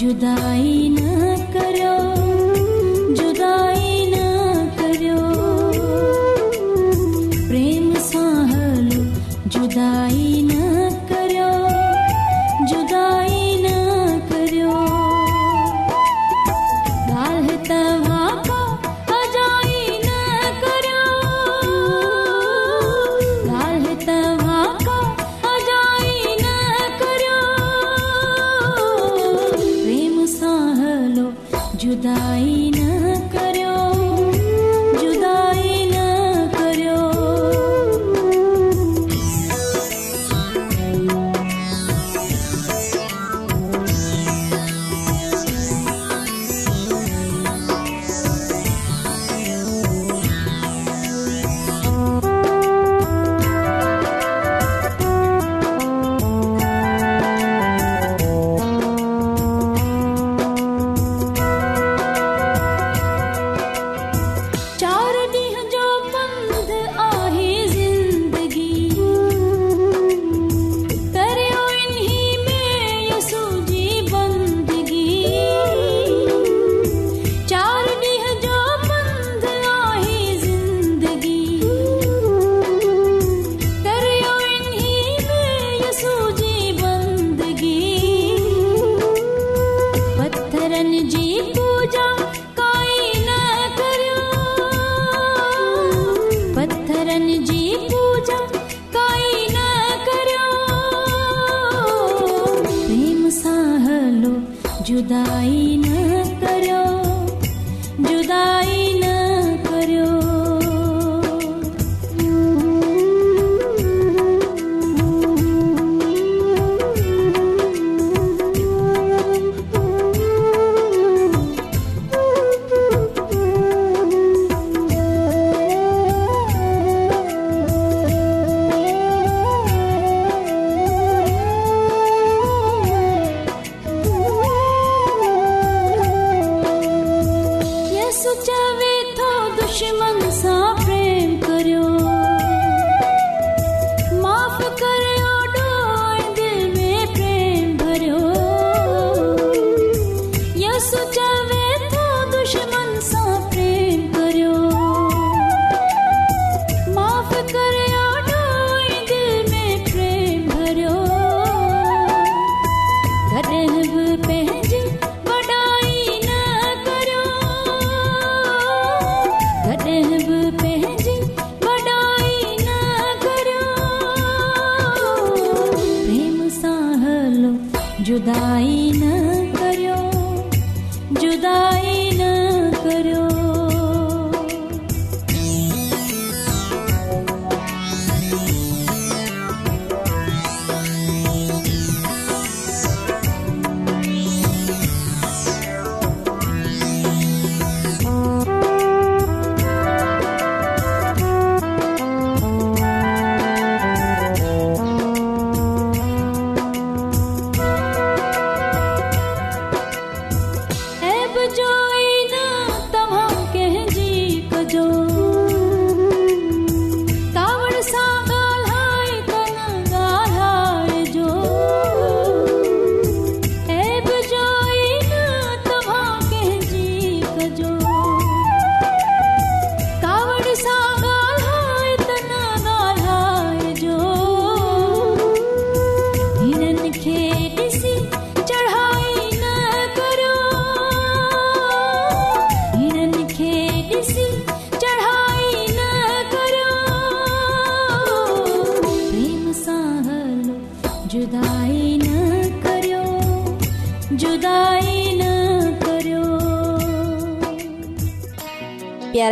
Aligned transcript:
जुदा 0.00 0.34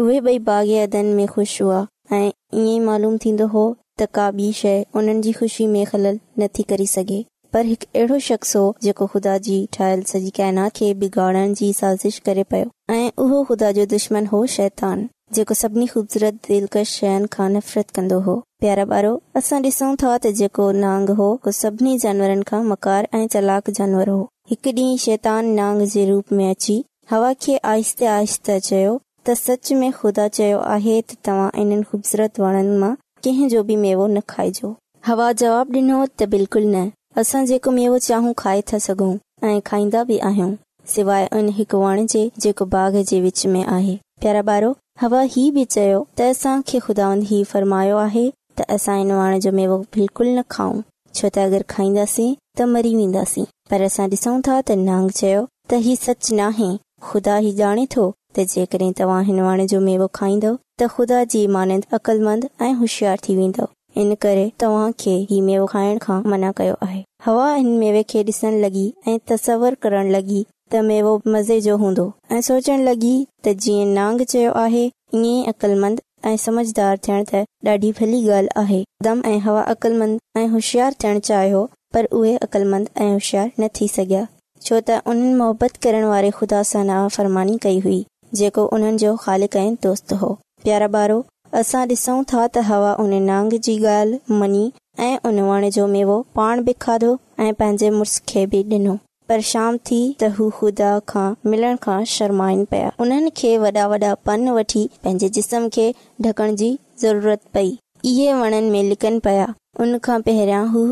उहे 0.00 0.18
ॿई 0.20 0.38
बाग़ 0.46 0.68
अदन 0.82 1.06
में 1.14 1.26
खु़शि 1.28 1.62
हुआ 1.64 1.78
ऐं 2.12 2.26
ईअं 2.56 2.66
ई 2.72 2.78
मालूम 2.80 3.16
थींदो 3.24 3.46
हो 3.54 3.62
त 4.00 4.06
का 4.18 4.26
ॿी 4.40 4.50
शइ 4.58 4.84
उन्हनि 5.00 5.22
जी 5.26 5.30
ख़ुशी 5.38 5.66
में 5.72 5.80
ख़लल 5.92 6.20
नथी 6.42 6.62
करे 6.72 6.86
सघे 6.90 7.16
पर 7.56 7.64
हिकु 7.70 7.86
अहिड़ो 7.98 8.18
शख़्स 8.26 8.54
हो 8.58 8.62
जेको 8.86 9.06
ख़ुदा 9.14 9.32
जी 9.48 9.56
ठाहियल 9.76 10.02
सॼी 10.10 10.30
कैनात 10.36 10.74
खे 10.76 10.92
बिगाड़ण 11.00 11.54
जी 11.62 11.72
साज़िश 11.78 12.18
करे 12.28 12.42
पियो 12.54 12.68
ऐं 12.98 13.10
उहो 13.24 13.42
ख़ुदा 13.50 13.72
जो 13.80 13.86
दुश्मन 13.94 14.26
हो 14.34 14.44
शैतान 14.58 15.02
जेको 15.40 15.54
सभिनी 15.62 15.86
खूबसूरत 15.94 16.38
दिलकश 16.48 16.94
शयुनि 17.00 17.32
खां 17.38 17.48
नफ़रत 17.56 17.90
कंदो 18.00 18.20
हो 18.28 18.36
प्यारा 18.64 18.86
ॿारो 18.98 19.12
असां 19.42 19.62
ॾिसूं 19.66 19.90
था 20.04 20.14
त 20.18 20.34
जेको 20.42 20.70
नांग 20.86 21.12
हो 21.22 21.28
उहो 21.40 21.56
सभिनी 21.60 21.96
जानवरनि 22.06 22.48
खां 22.52 22.62
मकार 22.74 23.10
ऐं 23.22 23.26
चलाक 23.36 23.74
जानवर 23.82 24.14
हो 24.16 24.22
हिकु 24.52 24.76
ॾींहुं 24.80 25.04
शैतान 25.08 25.52
नांग 25.60 25.84
जे 25.96 26.06
रूप 26.14 26.32
में 26.40 26.46
अची 26.52 26.78
हवा 27.16 27.34
खे 27.46 27.60
आहिस्ते 27.74 28.10
आहिस्ते 28.20 28.58
चयो 28.70 28.96
त 29.28 29.32
सच 29.36 29.72
में 29.78 29.90
ख़ुदा 29.92 30.26
चयो 30.36 30.58
आहे 30.74 30.92
त 31.08 31.14
तव्हां 31.24 31.48
इन 31.62 31.82
ख़ूबसूरत 31.88 32.38
वणनि 32.42 32.76
मां 32.82 32.92
कंहिं 33.24 33.48
जो 33.54 33.62
बि 33.70 33.74
मेवो 33.82 34.06
न 34.06 34.20
खाइजो 34.32 34.68
हवा 35.08 35.26
जवाब 35.40 35.72
ॾिनो 35.78 35.96
त 36.20 36.28
बिल्कुलु 36.34 36.68
न 36.74 36.78
असां 37.22 37.42
जेको 37.50 37.70
मेवो 37.78 37.98
चाहियूं 38.06 38.32
खाए 38.42 38.60
था 38.72 38.78
सघूं 38.86 39.10
ऐं 39.48 39.58
खाईंदा 39.68 40.04
बि 40.12 40.18
आहियूं 40.28 40.48
सवाइ 40.94 41.26
उन 41.40 41.48
हिकु 41.58 41.80
वण 41.84 42.06
जे 42.14 42.22
जेको 42.46 42.64
बाग़ 42.76 42.96
जे 43.10 43.20
विच 43.26 43.42
में 43.56 43.60
आहे 43.76 43.98
प्यारा 44.22 44.42
ॿारो 44.52 44.72
हवा 45.04 45.20
हीउ 45.36 45.52
बि 45.58 45.64
चयो 45.76 46.00
त 46.16 46.32
असांखे 46.34 46.78
ख़ुदा 46.86 47.10
फरमायो 47.52 47.96
आहे 48.06 48.26
त 48.60 48.68
असां 48.76 48.96
इन 49.04 49.12
वण 49.20 49.38
जो 49.48 49.52
मेवो 49.60 49.78
बिल्कुलु 49.98 50.32
न 50.38 50.48
खाऊं 50.56 50.82
छो 51.20 51.28
त 51.36 51.44
अगरि 51.48 51.68
खाईंदासीं 51.76 52.32
त 52.58 52.72
मरी 52.74 52.94
वेंदासीं 53.02 53.46
पर 53.70 53.82
असां 53.90 54.08
ॾिसूं 54.16 54.38
था 54.48 54.60
त 54.70 54.78
नांग 54.90 55.10
चयो 55.20 55.48
त 55.70 55.84
हीउ 55.88 56.04
सच 56.06 56.30
न 56.32 56.78
ख़ुदा 57.08 57.36
ही 57.46 57.50
ॼाणे 57.64 57.84
थो 57.96 58.08
त 58.38 58.42
जेकॾहिं 58.50 58.92
तव्हां 58.98 59.22
हिन 59.24 59.40
वण 59.40 59.64
जो 59.70 59.78
मेवो 59.86 60.06
खाईंदव 60.14 60.56
त 60.80 60.86
ख़ुदा 60.94 61.22
जी 61.32 61.40
मानंद 61.54 61.84
अक़लमंद 61.98 62.44
ऐं 62.62 62.72
होशियार 62.82 63.18
थी 63.26 63.34
वेंदो 63.36 63.64
इन 64.02 64.14
करे 64.24 64.44
तव्हां 64.62 64.90
खे 65.02 65.14
ही 65.30 65.40
मेवो 65.46 65.64
खाइण 65.72 65.96
खां 66.04 66.18
मना 66.30 66.50
कयो 66.58 66.74
आहे 66.82 67.00
हवा 67.24 67.46
हिन 67.54 67.66
मेवे 67.78 68.02
खे 68.12 68.22
ॾिसण 68.28 68.58
लॻी 68.64 68.84
ऐं 69.08 69.16
तसवर 69.30 69.74
करण 69.86 70.10
लॻी 70.16 70.42
त 70.72 70.82
मेवो 70.90 71.14
मज़े 71.34 71.60
जो 71.64 71.76
हूंदो 71.84 72.04
ऐं 72.32 72.40
सोचण 72.50 72.84
लॻी 72.88 73.10
त 73.44 73.54
जीअं 73.64 73.86
नांग 73.96 74.20
चयो 74.32 74.52
आहे 74.62 74.84
ईअं 74.84 75.24
ई 75.24 75.42
अक़लमंद 75.54 76.00
ऐं 76.30 76.36
समझदार 76.44 76.96
थियण 77.06 77.24
त 77.32 77.42
ॾाढी 77.72 77.90
भली 78.00 78.20
ॻाल्हि 78.36 78.48
आहे 78.62 78.78
दम 79.08 79.22
ऐं 79.32 79.38
हवा 79.48 79.62
अक़लमंद 79.74 80.18
ऐं 80.38 80.46
होशियार 80.52 80.92
थियण 81.02 81.18
चाहियो 81.30 81.64
पर 81.94 82.06
उहे 82.20 82.36
अक़लमंद 82.48 82.88
ऐं 83.06 83.10
होशियार 83.12 83.50
न 83.60 83.68
थी 83.80 83.88
सघिया 83.96 84.22
छो 84.68 84.80
त 84.88 85.00
उन्हनि 85.14 85.34
मोहबत 85.42 85.76
करण 85.88 86.04
वारे 86.12 86.30
ख़ुदा 86.38 86.62
सां 86.70 86.84
नाहफ़रमानी 86.92 87.56
कई 87.66 87.78
हुई 87.88 87.98
जेको 88.36 88.64
उन्हनि 88.76 88.98
जो 88.98 89.16
ख़ालिक 89.16 89.56
ऐं 89.56 89.74
दोस्त 89.82 90.12
हो 90.22 90.28
प्यारा 90.64 90.86
ॿारो 90.98 91.14
असां 91.60 91.82
ॾिसूं 91.90 92.16
था 92.32 92.40
त 92.46 92.62
हवा 92.70 92.88
उन 93.04 93.12
नांग 93.28 93.52
जी 93.66 93.76
ॻाल्हि 93.92 94.34
मञी 94.40 94.64
ऐं 95.06 95.14
उन 95.28 95.38
वण 95.48 95.68
जो 95.76 95.86
मेवो 95.94 96.16
पाण 96.38 96.62
बि 96.66 96.72
खाधो 96.86 97.12
ऐं 97.44 97.52
पंहिंजे 97.60 97.90
मुड़ुस 97.96 98.18
खे 98.32 98.44
बि 98.54 98.60
ॾिनो 98.72 98.96
पर 99.28 99.40
शाम 99.52 99.76
थी 99.90 100.00
त 100.22 100.30
हू 100.38 100.48
ख़ुदा 100.58 100.90
खां 101.14 101.26
मिलण 101.52 101.76
खां 101.88 101.96
शर्माइन 102.16 102.64
पिया 102.74 102.90
उन्हनि 103.04 103.30
खे 103.42 103.56
वॾा 103.64 103.86
वॾा 103.94 104.14
पन 104.28 104.48
वठी 104.58 104.86
पंहिंजे 105.04 105.28
जिस्म 105.40 105.68
खे 105.78 105.88
ढकण 106.28 106.54
जी 106.62 106.70
ज़रूरत 107.04 107.42
पई 107.54 107.72
इहे 108.12 108.32
वणनि 108.42 108.70
में 108.76 108.82
लिकन 108.92 109.18
पिया 109.28 109.48
उन 109.86 109.98
खां 110.08 110.20
पहिरियां 110.30 110.62
हू 110.76 110.84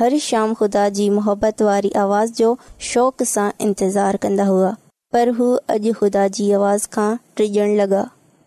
हर 0.00 0.18
शाम 0.32 0.52
ख़ुदा 0.62 0.88
जी 1.00 1.08
मोहबत 1.20 1.62
वारी 1.70 1.92
आवाज़ 2.06 2.36
जो 2.42 2.56
शौक़ 2.92 3.22
सां 3.36 3.50
इंतज़ारु 3.68 4.18
कंदा 4.28 4.44
हुआ 4.54 4.76
पर 5.12 5.28
हू 5.36 5.44
अॼु 5.72 5.92
ख़ुदा 5.98 6.26
जी 6.36 6.50
आवाज़ 6.52 6.86
खां 6.94 7.10
टिजण 7.36 7.70
लॻा 7.76 8.00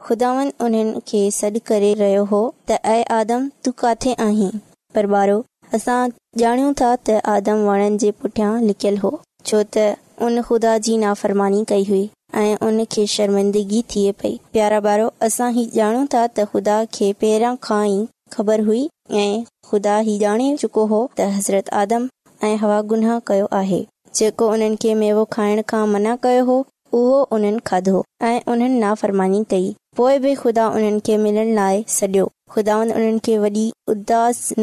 ख़ुदावन 0.08 0.52
उन्हनि 0.66 1.00
खे 1.08 1.20
सॾु 1.38 1.60
करे 1.70 1.88
रहियो 2.02 2.24
हो 2.34 2.42
त 2.70 2.78
ऐं 2.96 3.06
आदम 3.18 3.48
तूं 3.66 3.72
किथे 3.84 4.14
आहीं 4.26 4.50
पर 4.96 5.08
ॿारो 5.14 5.38
असां 5.78 5.98
ॼाणियूं 6.42 6.74
था 6.82 6.90
त 7.08 7.16
आदम 7.38 7.66
वणनि 7.70 7.98
जे 8.04 8.12
पुठियां 8.22 8.52
लिकियल 8.66 8.98
हो 9.06 9.12
छो 9.46 9.64
त 9.78 9.86
उन 10.28 10.42
ख़ुदा 10.50 10.78
जी 10.90 10.98
नाफ़रमानी 11.06 11.64
कई 11.74 11.84
हुई 11.90 12.04
ऐं 12.44 12.54
उन 12.70 12.84
खे 12.98 13.06
शर्मिंदगी 13.16 13.82
थिए 13.96 14.12
पई 14.22 14.38
प्यारा 14.58 14.82
ॿारो 14.92 15.08
असां 15.30 15.52
ही 15.58 15.68
ॼाणूं 15.80 16.06
था 16.14 16.26
त 16.28 16.46
ख़ुदा 16.54 16.78
खे 17.00 17.12
पहिरां 17.24 17.56
खां 17.70 17.84
ई 17.88 18.06
ख़बर 18.38 18.62
हुई 18.70 18.84
ऐं 19.24 19.30
ख़ुदा 19.72 19.98
ही 20.12 20.20
ॼाणे 20.28 20.56
चुको 20.66 20.86
हो 20.94 21.02
त 21.18 21.32
हज़रत 21.40 21.74
आदम 21.84 22.08
ऐं 22.52 22.56
हवा 22.66 22.80
गुनाह 22.94 23.20
कयो 23.32 23.50
आहे 23.64 23.82
जेको 24.20 24.48
उन्हनि 24.54 24.76
खे 24.84 24.94
मेवो 25.02 25.24
खाइण 25.34 25.62
खां 25.72 25.82
मना 25.94 26.14
कयो 26.24 26.40
हो 26.48 26.56
उहो 27.02 27.20
उन्हनि 27.36 27.60
खाधो 27.68 28.00
ऐं 28.30 28.40
उन्हनि 28.54 28.80
नाफ़रमानी 28.80 29.38
कई 29.54 29.70
पोइ 30.00 30.18
बि 30.26 30.34
खुदा 30.42 30.66
उन्हनि 30.78 31.00
खे 31.10 31.84
सडि॒ 31.98 32.26
खुदा 32.54 32.76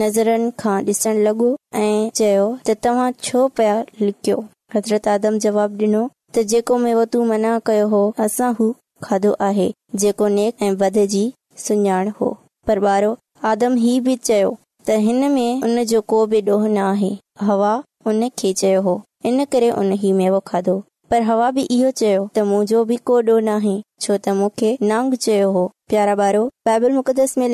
नज़रनि 0.03 0.51
खां 0.63 0.77
ॾिसण 0.95 1.23
लॻो 1.29 1.49
ऐं 1.85 2.11
चयो 2.21 2.45
त 2.67 2.77
तव्हां 2.89 3.09
छो 3.29 3.47
पया 3.61 3.79
लिखियो 4.03 4.45
हज़रत 4.75 5.09
आदम 5.15 5.39
जवाब 5.47 5.79
डि॒नो 5.81 6.03
त 6.35 6.45
जेको 6.53 6.79
मेवो 6.85 7.05
तू 7.17 7.25
मना 7.33 7.55
कयो 7.71 7.89
हो 7.97 8.03
असां 8.27 8.53
हू 8.61 8.71
खाधो 9.09 9.33
आहे 9.51 9.71
जेको 10.05 10.29
नेक 10.39 10.69
ऐं 10.69 10.73
बद 10.85 11.01
जी 11.17 11.25
सुञाण 11.67 12.13
हो 12.21 12.33
पर 12.67 12.85
ॿारहो 12.89 13.17
आदम 13.55 13.83
हीउ 13.87 14.05
बि 14.11 14.19
चयो 14.31 14.53
त 14.87 15.03
हिन 15.09 15.29
में 15.39 15.61
हुन 15.67 15.85
जो 15.95 16.01
को 16.15 16.25
बि 16.35 16.47
डोह 16.53 16.69
न 16.69 16.89
आहे 16.93 17.13
हवा 17.51 17.75
उन 18.13 18.29
खे 18.41 18.53
चयो 18.65 18.81
हो 18.91 19.01
इन 19.27 19.45
करे 19.53 19.71
उन्हीअ 19.71 20.15
में 20.17 20.29
वखाधो 20.31 20.79
पर 21.11 21.23
हवा 21.29 21.51
बि 21.57 21.63
इहो 21.77 21.91
चयो 22.01 22.21
त 22.35 22.39
मुंहिंजो 22.51 22.83
बि 22.91 22.97
को 23.11 23.21
डोह 23.29 23.41
न 23.47 23.49
आहे 23.59 23.73
छो 24.05 24.17
त 24.25 24.35
मूंखे 24.41 24.71
नांग 24.91 25.15
चयो 25.27 25.49
हो 25.57 25.63
प्यारा 25.93 26.15
ॿारो 26.25 26.43
बाइबल 26.69 26.93
मु 26.99 27.03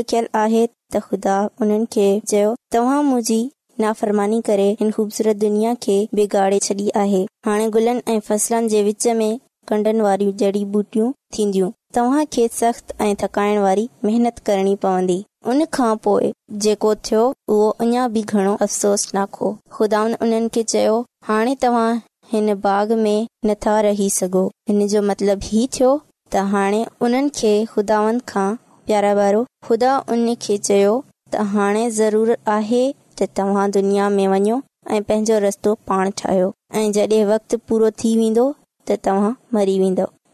लिखियल 0.01 0.29
आहे 0.43 0.67
त 0.97 1.01
ख़ुदा 1.07 1.37
उन्हनि 1.67 1.87
खे 1.97 2.07
चयो 2.33 2.51
तव्हां 2.77 3.01
मुंहिंजी 3.11 3.39
नाफ़रमानी 3.83 4.41
करे 4.49 4.67
हिन 4.81 4.91
ख़ूबसूरत 4.97 5.37
दुनिया 5.47 5.75
खे 5.87 5.97
बिगाड़े 6.21 6.59
छॾी 6.69 6.89
आहे 7.05 7.23
हाणे 7.49 7.69
गुलनि 7.79 8.05
ऐं 8.13 8.21
फसलनि 8.29 8.69
जे 8.75 8.83
विच 8.91 9.07
में 9.21 9.31
कंडनि 9.71 10.07
वारियूं 10.09 10.35
जड़ी 10.45 10.65
बूटियूं 10.77 11.09
थींदियूं 11.39 11.71
तव्हां 11.99 12.25
खे 12.37 12.47
सख़्त 12.61 12.95
ऐं 13.09 13.15
थकाइण 13.25 13.59
वारी 13.69 13.89
महनत 14.05 14.39
करणी 14.51 14.77
पवंदी 14.87 15.19
उन 15.53 15.65
खां 15.77 15.91
पोइ 16.05 16.31
जेको 16.65 16.95
थियो 17.07 17.23
उहो 17.55 17.65
अञा 17.87 18.05
बि 18.13 18.21
घणो 18.35 18.53
अफ़सोसनाक 18.67 19.35
हो 19.41 19.49
ख़ुदा 19.79 20.03
उन्हनि 20.27 20.49
खे 20.57 20.63
चयो 20.73 20.95
हाणे 21.29 21.55
तव्हां 21.65 21.89
हिन 22.31 22.53
बाग़ 22.67 22.93
में 23.07 23.27
नथा 23.51 23.75
रही 23.87 24.09
सघो 24.17 24.45
हिन 24.69 24.87
जो 24.95 25.03
मतिलब 25.11 25.45
ही 25.51 25.67
थियो 25.77 25.91
त 25.99 26.47
हाणे 26.55 26.81
उन्हनि 27.09 27.35
खे 27.41 27.53
ख़ुदाउनि 27.75 28.25
खां 28.33 28.47
प्यारा 28.87 29.13
ॿारो 29.21 29.45
ख़ुदा 29.69 29.93
उन 30.17 30.25
खे 30.47 30.57
चयो 30.71 30.97
त 31.35 31.47
हाणे 31.53 31.85
ज़रूरु 32.01 32.41
आहे 32.57 32.83
त 33.21 33.31
तव्हां 33.41 33.69
दुनिया 33.79 34.09
में 34.19 34.27
वञो 34.37 34.59
ऐं 34.91 35.03
पंहिंजो 35.11 35.39
रस्तो 35.49 35.75
पाण 35.93 36.11
ठाहियो 36.25 36.51
ऐं 36.81 36.89
जॾहिं 36.99 37.25
वक़्तु 37.35 37.65
पूरो 37.69 37.95
थी 38.05 38.17
वेंदो 38.25 38.49
त 38.89 38.99
तव्हां 39.09 39.33
मरी 39.59 39.79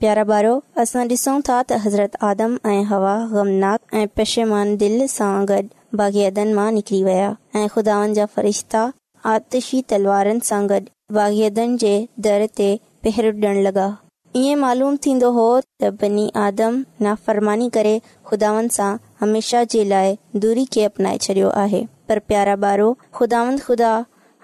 प्यारा 0.01 0.23
ॿारो 0.35 0.51
असां 0.83 1.01
ॾिसूं 1.09 1.33
था 1.47 1.57
त 1.71 1.77
हज़रत 1.87 2.15
आदम 2.27 2.53
ऐं 2.75 2.85
हवा 2.91 3.11
ग़मनाक 3.33 3.97
ऐं 3.99 4.05
पशेमान 4.21 4.69
दिल 4.83 5.01
सां 5.15 5.33
गॾु 5.51 5.59
बाग़ियादनि 6.01 6.53
मां 6.59 6.69
निकिरी 6.77 7.01
विया 7.09 7.27
ऐं 7.57 7.65
खु़दानि 7.75 8.15
जा 8.19 8.25
फ़रिश्ता 8.37 8.85
आतिशी 9.33 9.81
तलवारनि 9.95 10.47
सां 10.47 10.61
गॾु 10.71 10.79
बाग़इ़नि 11.19 11.77
जे 11.85 11.93
दर 12.29 12.45
ते 12.61 12.69
पहिरो 13.09 13.35
डि॒ण 13.43 13.61
लॻा॒ा॒ा॒ 13.67 14.55
मालूम 14.63 14.97
थींदो 15.09 15.31
हो 15.37 15.45
बनी 16.05 16.25
आदम 16.47 16.81
नाफ़रमानी 17.09 17.69
خداون 17.77 18.01
खुदानि 18.31 18.73
सां 18.79 18.91
हमेशा 19.25 19.63
जे 19.77 19.85
लाइ 19.93 20.17
दूरी 20.47 20.65
खे 20.77 20.89
अपनाए 20.93 21.19
छडि॒यो 21.27 21.51
پر 21.51 21.85
पर 22.09 22.19
प्यारा 22.33 22.57
خداون 22.57 23.53
خدا 23.53 23.61
खुदा 23.67 23.93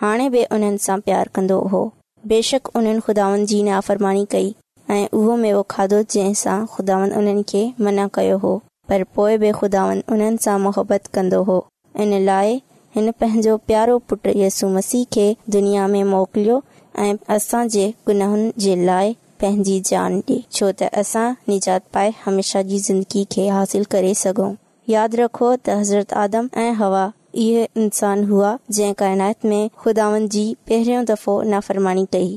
हाणे 0.05 0.29
बि 0.37 0.45
उन्हनि 0.59 1.01
प्यार 1.09 1.29
कंदो 1.39 1.59
हो 1.75 1.83
बेशक 2.27 2.63
خداون 2.69 3.01
खुदानि 3.09 3.47
जी 3.55 3.63
नाफ़रमानी 3.73 4.27
कई 4.37 4.55
ऐं 4.91 5.07
उहो 5.19 5.35
मेवो 5.37 5.63
खाधो 5.71 6.01
जंहिंसां 6.11 6.57
खुदावन 6.73 7.13
उन्हनि 7.19 7.43
खे 7.53 7.63
मना 7.85 8.07
कयो 8.15 8.37
हो 8.45 8.57
पर 8.89 9.03
पोइ 9.15 9.37
बि 9.43 9.51
खुदावन 9.61 10.03
उन्हनि 10.13 10.37
सां 10.45 10.59
मुहबत 10.67 11.07
कंदो 11.15 11.43
हो 11.49 11.57
इन 12.01 12.19
लाइ 12.27 12.55
हिन 12.97 13.11
पंहिंजो 13.21 13.57
प्यारो 13.71 13.99
पुटु 14.11 14.31
यसु 14.43 14.69
मसीह 14.77 15.05
खे 15.17 15.27
दुनिया 15.57 15.87
में 15.95 16.03
मोकिलियो 16.13 16.61
ऐं 17.07 17.17
असां 17.39 17.67
जे 17.77 17.89
गुनाहनि 18.07 18.53
जे 18.67 18.77
लाइ 18.85 19.17
पंहिंजी 19.41 19.81
जान 19.91 20.21
ॾे 20.29 20.39
छो 20.59 20.71
त 20.81 20.91
असां 21.05 21.27
निजात 21.53 21.85
पाए 21.97 22.15
हमेशा 22.25 22.63
जी 22.71 22.79
ज़िंदगी 22.87 23.25
खे 23.37 23.49
हासिल 23.57 23.85
करे 23.97 24.15
सघूं 24.25 24.51
यादि 24.95 25.23
रखो 25.25 25.51
त 25.57 25.79
हज़रत 25.83 26.17
आदम 26.25 26.49
ऐं 26.69 26.71
हवा 26.83 27.05
इहे 27.47 27.69
इंसान 27.87 28.25
हुआ 28.33 28.57
जंहिं 28.71 28.95
काइनात 29.05 29.53
में 29.55 29.61
खुदावन 29.85 30.29
जी 30.39 30.47
पहिरियों 30.71 31.05
दफ़ो 31.15 31.41
नाफ़रमानी 31.55 32.07
कई 32.17 32.37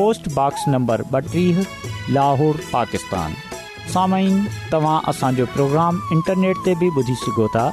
पोस्टॉक्स 0.00 0.72
नंबर 0.72 1.02
ॿटीह 1.16 1.56
लाहौर 2.16 2.60
पाकिस्तान 2.74 3.32
सामाइन 3.94 4.38
तव्हां 4.72 4.94
असांजो 5.12 5.44
प्रोग्राम 5.56 5.98
इंटरनेट 6.16 6.60
ते 6.68 6.74
बि 6.82 6.88
ॿुधी 7.00 7.14
सघो 7.24 7.46
था 7.56 7.64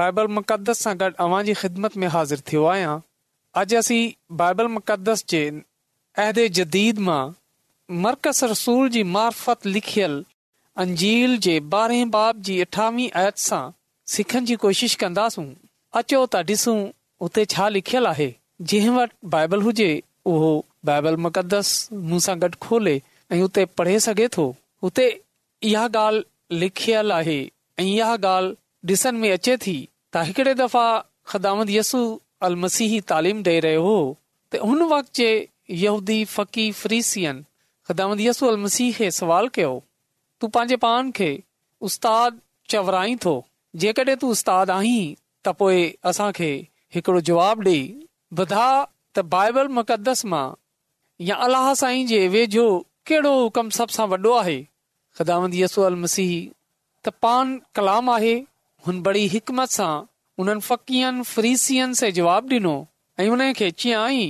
बाइबल 0.01 0.27
मुक़दस 0.39 0.83
सां 0.87 0.95
गॾु 1.03 1.11
अवांजी 1.27 1.53
ख़िदमत 1.63 1.97
में 2.03 2.07
हाज़िर 2.19 2.43
थियो 2.51 2.65
आहियां 2.73 2.97
अॼु 3.63 3.79
असीं 3.83 4.03
बाइबल 4.43 4.73
मुक़दस 4.79 5.25
जे 5.35 5.45
अहदे 6.23 6.49
जदीद 6.59 6.99
मां 7.09 7.21
मर्कज़ 7.91 8.43
रसूल 8.45 8.89
जी 8.89 9.01
मार्फत 9.03 9.65
लिखियल 9.65 10.23
अंजील 10.81 11.37
जे 11.45 11.59
ॿारहें 11.73 12.09
बाब 12.11 12.41
जी 12.49 12.59
अठावीह 12.61 13.17
आयत 13.19 13.37
सां 13.43 13.61
सिखण 14.13 14.45
जी 14.45 14.55
कोशिश 14.65 14.95
कंदासूं 15.03 15.45
अचो 15.99 16.19
त 16.35 16.43
ॾिसूं 16.51 16.75
हुते 17.21 17.45
छा 17.53 17.67
लिखियल 17.69 18.05
आहे 18.07 18.27
जंहिं 18.71 18.89
वटि 18.97 19.27
बाइबल 19.35 19.61
हुजे 19.61 19.89
उहो 20.33 20.51
बाइबल 20.91 21.17
मुक़द्दस 21.27 21.71
मूं 22.11 22.19
सां 22.27 22.37
गॾु 22.41 22.49
खोले 22.67 22.93
ऐं 23.31 23.41
उते 23.47 23.65
पढ़े 23.79 23.99
सघे 24.07 24.27
थो 24.37 24.45
हुते 24.83 25.07
इहा 25.73 25.85
ॻाल्हि 26.05 26.57
लिखियल 26.59 27.11
आहे 27.19 27.39
ऐं 27.79 27.85
इहा 27.85 28.13
ॻाल्हि 28.35 28.53
ॾिसण 28.95 29.17
में 29.23 29.31
अचे 29.31 29.57
थी 29.67 29.77
त 30.13 30.23
हिकड़े 30.31 30.53
दफ़ा 30.63 30.87
ख़दामत 31.33 31.69
यसू 31.81 31.99
अल 32.49 32.55
मसीह 32.65 32.99
तालीम 33.13 33.41
ॾेई 33.47 33.59
रहियो 33.69 33.81
हो 33.91 33.99
त 34.53 34.63
हुन 34.69 34.81
वक़्त 34.97 35.15
जे 35.21 35.31
यूदी 35.85 36.23
फ़कीर 36.39 36.73
फ़्रीसियन 36.85 37.45
ख़िदामत 37.89 38.19
यसु 38.21 38.47
अल 38.47 38.57
मसीह 38.63 38.93
खे 39.01 39.09
सवाल 39.11 39.47
कयो 39.53 39.69
तूं 40.41 40.47
पंहिंजे 40.55 40.75
पान 40.81 41.09
खे 41.19 41.29
उस्ताद 41.87 42.35
चवराई 42.73 43.15
थो 43.23 43.31
जेकॾहिं 43.83 44.15
तूं 44.23 44.29
उस्ताद 44.35 44.69
आहीं 44.73 44.99
त 45.47 45.53
पोइ 45.61 45.79
असांखे 46.11 46.49
हिकिड़ो 46.95 47.21
जवाब 47.29 47.63
ॾेई 47.67 47.81
ॿुधा 48.43 48.65
त 49.15 49.19
बाइबल 49.33 49.67
मुक़दस 49.77 50.21
मां 50.33 50.47
या 51.29 51.35
अलाह 51.45 51.73
साईं 51.81 52.05
जे 52.11 52.19
वेझो 52.35 52.67
कहिड़ो 53.11 53.31
हुकम 53.41 53.69
सभु 53.79 53.93
सां 53.97 54.05
वॾो 54.13 54.33
आहे 54.41 54.59
ख़िदामत 55.21 55.53
यसु 55.63 55.83
अल 55.89 55.95
मसीह 56.03 56.35
त 57.05 57.13
पान 57.27 57.57
कलाम 57.81 58.09
आहे 58.17 58.35
हुन 58.89 59.01
बड़ी 59.09 59.25
हिकमत 59.37 59.75
सां 59.79 59.89
हुननि 60.43 60.61
फ़कीअनि 60.69 61.27
फरीसियनि 61.33 62.11
जवाबु 62.21 62.61
ॾिनो 62.61 62.75
ऐं 63.19 63.29
हुन 63.33 63.45
खे 63.63 63.71
चय 63.81 63.93
आई 64.03 64.23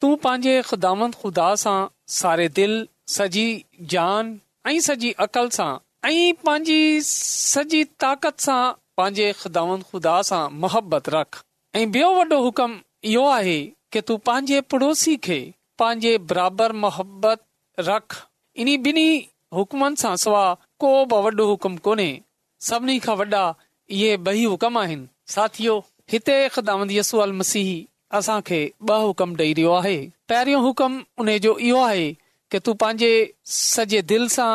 तूं 0.00 0.14
पंहिंजे 0.28 0.56
ख़ुदामत 0.72 1.20
ख़ुदा 1.26 1.50
सां 1.66 1.78
सारे 2.22 2.48
दिलि 2.62 2.80
सॼी 3.14 3.44
जान 3.92 4.28
ऐं 4.68 4.78
सॼी 4.80 5.10
अक़ल 5.24 5.48
सां 5.54 5.70
ऐं 6.08 6.32
पंहिंजी 6.46 6.76
सॼी 7.06 7.82
ताकत 8.02 8.40
सां 8.44 8.58
पंहिंजे 9.00 9.24
ख़ुदा 9.38 10.12
सां 10.28 10.40
मुहबत 10.64 11.08
रख 11.14 11.40
ऐं 11.80 11.90
बियो 11.96 12.10
हुकुम 12.44 12.76
इहो 13.14 13.24
आहे 13.30 13.56
कि 13.92 14.00
तू 14.10 14.16
पंहिंजे 14.28 14.60
पड़ोसी 14.74 15.16
खे 15.28 15.38
पंहिंजे 15.82 16.12
बराबरि 16.34 16.78
मुहबत 16.84 17.44
रख 17.88 18.20
इन 18.64 18.72
ॿिन्ही 18.76 19.08
हुकुमनि 19.58 20.00
सां 20.04 20.14
सवा 20.26 20.44
को 20.84 20.92
बि 21.14 21.20
वॾो 21.26 21.48
हुकुम 21.50 21.76
कोन्हे 21.88 22.08
सभिनी 22.70 22.98
खां 23.08 23.16
वॾा 23.24 23.44
इहे 23.98 24.16
बई 24.28 24.44
हुकुम 24.54 24.78
आहिनि 24.84 25.32
साथियो 25.38 25.76
हिते 26.14 26.40
यसू 27.00 27.26
अल 27.26 27.38
मसीह 27.42 27.74
असां 28.20 28.40
ॿ 28.48 28.96
हुकुम 29.10 29.36
डेई 29.42 29.58
रहियो 29.62 29.76
आहे 29.82 29.98
पहिरियों 30.34 30.62
हुकुम 30.70 31.04
उन 31.26 31.36
जो 31.48 31.56
इहो 31.72 31.84
आहे 31.92 32.08
के 32.52 32.58
तू 32.66 32.72
पंहिंजे 32.82 33.10
सॼे 33.56 34.00
दिलि 34.12 34.28
सां 34.36 34.52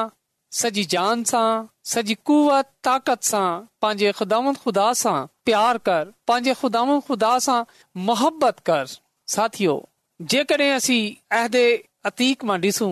सॼी 0.61 0.83
जान 0.93 1.23
सां 1.31 1.51
सॼी 1.91 2.15
कुवत 2.29 2.69
ताक़त 2.87 3.23
सां 3.31 3.45
पंहिंजे 3.83 4.11
ख़ुदान 4.19 4.53
ख़ुदा 4.63 4.87
सां 5.01 5.15
प्यार 5.49 5.77
कर 5.89 6.11
पंहिंजे 6.31 6.53
ख़ुदान 6.63 6.95
ख़ुदा 7.09 7.31
सां 7.45 7.57
मुहबत 8.09 8.59
कर 8.71 8.91
साथियो 9.35 9.75
जेकॾहिं 10.33 10.69
असीं 10.81 11.01
अहदे 11.39 11.63
अतीक 12.11 12.45
मां 12.51 12.59
ॾिसूं 12.67 12.91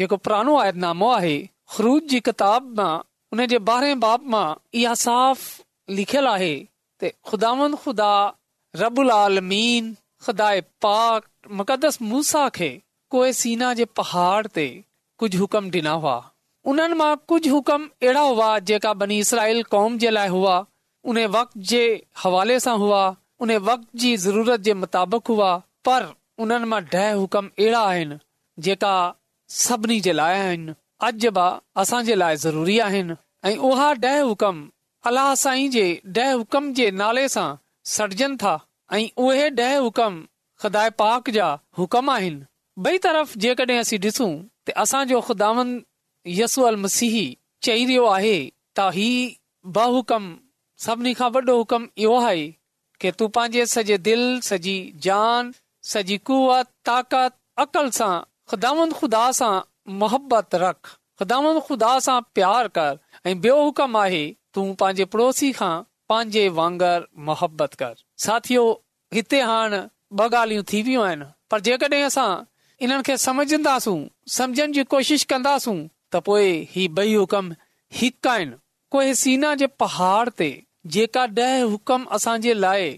जेको 0.00 0.20
पुराणो 0.28 0.56
आयदनामो 0.60 1.10
आहे 1.18 1.34
ख़रूज 1.74 2.08
जी 2.14 2.22
किताब 2.30 2.72
मां 2.80 2.90
हुन 3.34 3.46
जे 3.54 3.60
बारे 3.70 3.92
बाप 4.08 4.30
मां 4.36 4.46
इहा 4.82 4.94
साफ़ 5.04 5.46
लिखियल 5.98 6.30
आहे 6.36 6.52
त 7.02 7.14
ख़ुदा 7.30 8.10
रबुल 8.84 9.14
आलमीन 9.20 9.92
ख़ुदा 10.26 10.54
पाक 10.86 11.30
मुक़दस 11.62 12.02
मूसा 12.10 12.42
खे 12.60 12.74
सीना 13.14 13.72
जे 13.78 13.84
पहाड़ 13.98 14.46
ते 14.56 14.66
कुझ 15.18 15.34
हुकम 15.36 15.68
डिना 15.70 15.90
हुआ 16.00 16.14
उन्हनि 16.70 16.94
मां 17.00 17.10
कुझु 17.30 17.50
हुकुम 17.54 17.82
अहिड़ा 18.02 18.20
हुआ 18.20 18.58
जेका 18.68 18.92
बनी 19.02 19.18
इसराईल 19.24 19.62
कौम 19.74 19.98
जे 20.04 20.10
लाइ 20.10 20.28
हुआ 20.28 20.54
उन 21.10 21.18
वक़्त 21.34 21.58
जे 21.70 21.82
हवाले 22.22 22.58
सां 22.64 22.76
हुआ 22.82 23.02
उन 23.44 23.52
वक़्त 23.68 23.86
जी 24.02 24.16
ज़रूरत 24.24 24.60
जे 24.68 24.74
मुताबिक़ 24.80 25.30
हुआ 25.32 25.50
पर 25.88 26.06
उन्हनि 26.44 26.66
मां 26.72 26.80
ॾह 26.94 27.12
हुकम 27.20 27.50
अहिड़ा 27.58 27.80
आहिनि 27.92 28.18
जेका 28.68 28.94
सभिनी 29.58 30.00
जे 30.08 30.12
लाइ 30.22 30.38
आहिनि 30.40 30.74
अजा 31.10 31.46
असांजे 31.84 32.14
लाइ 32.24 32.36
ज़रूरी 32.46 32.78
आहिनि 32.88 33.16
ऐं 33.50 33.56
उहा 33.70 33.88
ॾह 34.08 34.20
हुकम 34.32 34.60
अलाह 35.12 35.34
साईं 35.44 35.70
जे 35.78 35.86
ॾह 36.18 36.32
हुकम 36.42 36.72
जे 36.80 36.90
नाले 37.04 37.28
सां 37.38 37.46
सॾजनि 37.94 38.36
था 38.44 38.56
ऐं 38.98 39.06
उहे 39.28 39.48
ॾह 39.62 39.76
हुकम 39.86 40.20
खुदाए 40.64 40.90
पाक 41.06 41.30
जा 41.40 41.54
हुकम 41.78 42.10
आहिनि 42.18 42.44
बई 42.84 42.98
तरफ़ 43.04 43.36
जेकॾहिं 43.42 43.78
असीं 43.80 43.98
डि॒सूं 44.04 44.30
त 44.68 44.70
असांजो 44.84 46.70
मसीह 46.84 47.14
चई 47.66 47.84
रहियो 47.90 48.04
आहे 48.14 48.34
त 48.76 48.88
ही 48.96 49.06
बहुकम 49.76 50.24
सभिनी 50.86 51.12
खां 51.20 51.28
वॾो 51.36 51.54
हुकम 51.58 51.86
इहो 52.04 52.18
आहे 52.24 52.42
कि 53.00 53.10
तू 53.18 53.28
पंहिंजे 53.38 53.64
सॼे 53.74 53.96
दिल 54.08 54.22
सॼी 54.48 54.76
सॼी 55.92 56.16
कुवत 56.30 56.68
ताकत 56.88 57.36
अकल 57.64 57.88
ख़ुदावन 58.00 58.92
ख़ुदा 58.98 59.22
सां 59.40 59.52
मोहबत 60.02 60.54
रख 60.64 60.90
ख़ुदावन 61.20 61.58
ख़ुदा 61.68 61.92
सां 62.08 62.16
प्यार 62.38 62.68
कर 62.80 63.30
ऐं 63.30 63.34
बे 63.46 63.54
हुकम 63.62 63.96
आहे 64.04 64.22
तूं 64.58 64.66
पंहिंजे 64.82 65.04
पड़ोसी 65.16 65.50
खां 65.62 65.74
पंहिंजे 66.14 66.44
वांगर 66.60 67.08
मोहबत 67.30 67.80
कर 67.84 67.96
साथियो 68.28 68.66
हिते 69.20 69.40
हाणे 69.52 69.80
ॿ 70.18 70.34
ॻाल्हियूं 70.40 70.62
थी 70.72 70.80
वियूं 70.86 71.02
आहिनि 71.06 71.24
पर 71.52 71.60
जेकॾहिं 71.66 72.08
इन्हनि 72.82 73.02
खे 73.06 73.16
सम्झन्दासू 73.18 73.96
समझण 74.36 74.72
जी 74.72 74.82
कोशिश 74.94 75.24
कन्दासूं 75.28 75.76
त 76.14 76.20
पोए 76.26 76.48
ही 76.74 76.86
बई 76.96 77.14
हुकम 77.14 77.50
हिकु 78.00 78.28
आहिनि 78.28 79.14
सीना 79.22 79.54
जे 79.62 79.66
पहाड़ 79.82 80.28
ते 80.40 80.48
जेका 80.96 81.22
ॾह 81.38 81.54
हुकम 81.70 82.04
असांजे 82.18 82.54
लाइ 82.60 82.90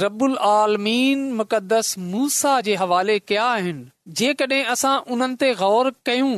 रबुल 0.00 0.36
आलमीन 0.48 1.22
मुक़दस 1.38 1.94
मूसा 2.12 2.60
जे 2.68 2.74
हवाले 2.82 3.18
कया 3.30 3.44
आहिनि 3.52 4.12
जेकॾहिं 4.20 4.64
असां 4.76 4.94
उन्हनि 5.14 5.34
ते 5.40 5.52
गौर 5.64 5.90
कयूं 6.06 6.32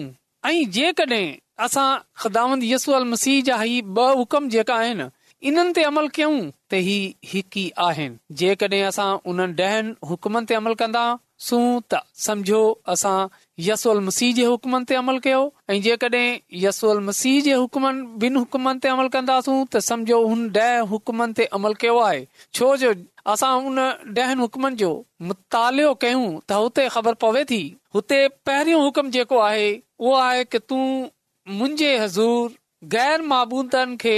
ऐं 0.51 0.65
जेकॾहिं 0.79 1.37
असां 1.67 2.57
यसू 2.73 2.93
अल 3.01 3.05
मसीह 3.15 3.41
जा 3.51 3.57
ही 3.63 3.81
ॿ 3.81 4.19
हुकम 4.23 4.49
जेका 4.57 4.75
आहिनि 4.85 5.11
इन्हनि 5.51 5.73
ते 5.79 5.83
अमल 5.93 6.09
कयूं 6.21 6.39
त 6.71 6.83
ही 6.89 6.99
हिकु 7.33 7.61
ई 7.67 7.71
आहिनि 7.93 8.35
जेकॾहिं 8.45 8.83
असां 8.91 9.11
उन्हनि 9.33 9.63
ॾहनि 9.69 9.93
हुकमनि 10.13 10.51
ते 10.51 10.55
अमल 10.63 10.75
कंदा 10.85 11.07
सूं 11.47 11.81
त 11.93 11.99
समझो 12.27 12.61
असां 12.93 13.19
यसोल 13.67 14.01
मसीह 14.07 14.33
जे 14.39 14.45
हुकमनि 14.53 14.87
ते 14.91 14.95
अमल 15.01 15.19
कयो 15.27 15.43
ऐं 15.75 15.81
जेकॾहिं 15.83 16.39
यसोल 16.63 17.03
मसीह 17.11 17.37
जे 17.49 17.53
हुकमन 17.61 18.01
बिन 18.25 18.37
हुकमनि 18.41 18.79
ते 18.83 18.89
अमल 18.95 19.09
कंदासूं 19.17 19.55
त 19.67 19.83
समझो 19.91 20.19
हुन 20.27 20.43
ॾह 20.57 20.89
हुकमनि 20.95 21.39
ते 21.41 21.45
अमल 21.61 21.77
कयो 21.85 21.97
आहे 22.07 22.25
छो 22.61 22.71
जो 22.83 22.93
असां 23.37 23.53
हुन 23.69 23.79
ॾहनि 24.19 24.41
हुकमनि 24.43 24.81
जो 24.83 24.91
मुतालियो 25.31 25.95
कयूं 26.07 26.27
त 26.27 26.61
हुते 26.65 26.89
ख़बर 26.97 27.21
पवे 27.27 27.45
थी 27.53 27.63
हुते 27.99 28.21
पहरियों 28.51 28.83
हुकम 28.89 29.11
जेको 29.19 29.39
आहे 29.51 29.71
उहो 29.77 30.17
आहे 30.27 30.45
कि 30.55 30.59
तूं 30.73 30.85
मुंहिंजे 31.61 31.97
हज़ूर 31.99 32.59
गैर 32.97 33.23
माबूदनि 33.35 33.97
खे 34.07 34.17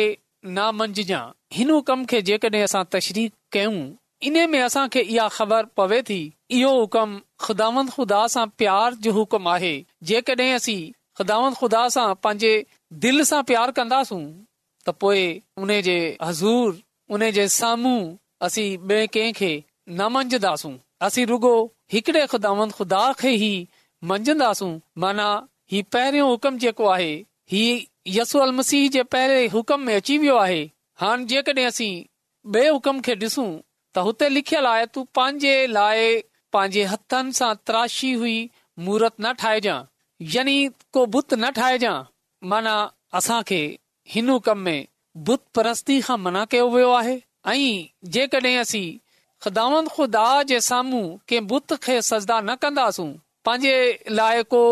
न 0.57 0.71
मंझजां 0.83 1.23
हिन 1.59 1.71
हुकम 1.79 2.05
खे 2.15 2.23
जेकॾहिं 2.33 2.65
असां 2.69 2.85
तशरी 2.97 3.31
कयूं 3.57 3.77
इने 4.29 4.47
में 4.47 4.59
असां 4.61 4.87
के 4.95 5.01
इहा 5.01 5.27
ख़बर 5.37 5.65
पवे 5.77 6.01
थी 6.09 6.19
इहो 6.59 6.71
हुकम 6.79 7.15
ख़ुदात 7.47 7.91
ख़ुदा 7.91 8.27
सां 8.35 8.47
प्यार 8.63 8.95
जो 9.07 9.13
हुकम 9.19 9.47
आहे 9.55 9.71
जेकॾहिं 10.11 10.53
असीं 10.55 10.81
ख़ुदात 11.19 11.55
ख़ुदा 11.61 11.83
सां 11.97 12.07
पांजे 12.27 12.51
दिल 13.07 13.25
सां 13.31 13.43
प्यार 13.53 13.71
कंदासूं 13.79 14.21
त 14.89 14.95
पोए 15.05 15.79
जे 15.89 15.97
हज़ूर 16.29 16.81
उन 17.17 17.31
जे 17.41 17.47
साम्हूं 17.57 17.97
असीं 18.49 18.69
ॿिए 18.91 19.31
न 19.31 20.11
मञदासूं 20.17 20.75
असीं 21.09 21.27
रुगो 21.33 21.55
हिकिड़े 21.93 22.27
ख़ुदांद 22.35 22.73
ख़ुदा 22.81 23.03
खे 23.25 23.33
ई 23.37 24.13
मञंदासूं 24.13 24.71
माना 25.05 25.31
ही 25.73 25.83
पहिरियों 25.95 26.29
हुकुम 26.31 26.59
जेको 26.67 26.87
आहे 26.99 27.13
ही 27.55 27.65
मसीह 28.61 28.89
जे 28.97 29.03
पहिरें 29.15 29.49
हुकम 29.57 29.81
में 29.91 29.95
अची 29.95 30.17
वियो 30.25 30.37
आहे 30.45 30.61
हाणे 31.05 31.25
जेकॾहिं 31.35 31.67
असीं 31.73 32.05
बे 32.55 32.69
हुकम 32.69 33.01
खे 33.09 33.15
ॾिसूं 33.27 33.49
हुते 33.99 34.29
लिखियलु 34.35 34.69
आहे 34.69 34.85
तू 34.95 35.03
पांजे 35.15 35.55
लाइ 35.77 36.05
पंहिंजे 36.55 36.83
हथनि 36.91 37.33
सां 37.39 37.53
त्राशी 37.69 38.13
हुई 38.21 38.35
मूर्त 38.89 39.15
न 39.21 39.33
ठाहिजांइ 39.43 39.85
यानी 40.35 40.55
को 40.97 41.05
बुत 41.17 41.35
न 41.35 41.51
ठाहिजां 41.59 41.95
माना 42.53 42.75
असां 43.21 43.43
खे 43.51 43.61
हिन 44.15 44.39
कम 44.49 44.59
में 44.69 44.81
बुत 45.29 45.43
परस्ती 45.59 46.01
खां 46.09 46.19
मना 46.27 46.45
कयो 46.55 46.69
वियो 46.75 46.91
आहे 47.01 47.17
ऐं 47.55 48.15
जेकॾहिं 48.19 48.59
असीं 48.59 48.99
ख़िदामत 49.45 49.89
ख़ुदा 49.97 50.25
जे 50.53 50.61
साम्हूं 50.69 51.03
कंहिं 51.29 51.47
बुत 51.53 51.73
खे 51.87 52.01
सजदा 52.11 52.41
न 52.41 52.55
कंदासूं 52.65 53.09
पांजे 53.49 53.75
लाइ 54.19 54.43
को 54.55 54.63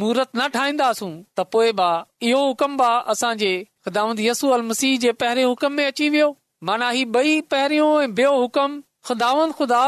मूर्त 0.00 0.30
न 0.36 0.48
ठाहींदासूं 0.58 1.10
त 1.38 1.44
पोइ 1.56 1.72
बि 1.80 1.90
इहो 2.30 2.40
हुकम 2.46 2.76
असांजे 2.86 3.52
ख़िदामंत 3.86 4.20
यसू 4.28 4.50
अल 4.58 4.62
मसीह 4.72 4.98
जे 5.06 5.12
पहिरें 5.24 5.44
हुकम 5.44 5.78
में 5.80 5.86
अची 5.86 6.08
वियो 6.16 6.34
माना 6.64 6.88
ही 6.90 7.04
बई 7.16 7.40
पहिरियों 7.52 8.02
ऐं 8.02 8.12
बियो 8.14 8.32
हुकम 8.40 8.80
ख़ुदावन 9.08 9.50
ख़ुदा 9.58 9.80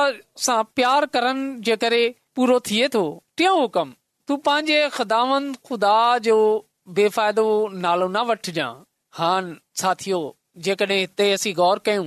सां 0.47 0.63
प्यार 0.77 1.07
करण 1.17 1.41
जे 1.69 1.77
करे 1.85 2.03
पूरो 2.37 2.59
थिए 2.69 2.89
थो 2.97 3.03
टियों 3.37 3.57
हुकम 3.61 3.93
तूं 4.29 4.37
पंहिंजे 4.49 4.81
ख़ुदावन 4.97 5.53
ख़ुदा 5.69 5.95
जो 6.29 6.37
बेफ़ाइदो 6.99 7.45
नालो 7.85 8.09
न 8.09 8.25
वठजांइ 8.31 8.77
हान 9.21 9.51
साथियो 9.83 10.21
जेकॾहिं 10.67 10.99
हिते 11.01 11.31
असीं 11.39 11.55
गौर 11.61 11.81
कयूं 11.89 12.07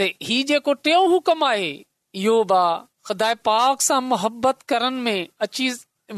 त 0.00 0.08
ही 0.28 0.38
जेको 0.52 0.72
टियों 0.88 1.02
हुकम 1.14 1.44
आहे 1.50 1.70
इहो 2.22 2.36
बा 2.52 2.62
खुद 3.08 3.22
पाक 3.50 3.80
सां 3.88 4.00
मुहबत 4.12 4.62
करण 4.72 5.00
में 5.08 5.26
अची 5.46 5.70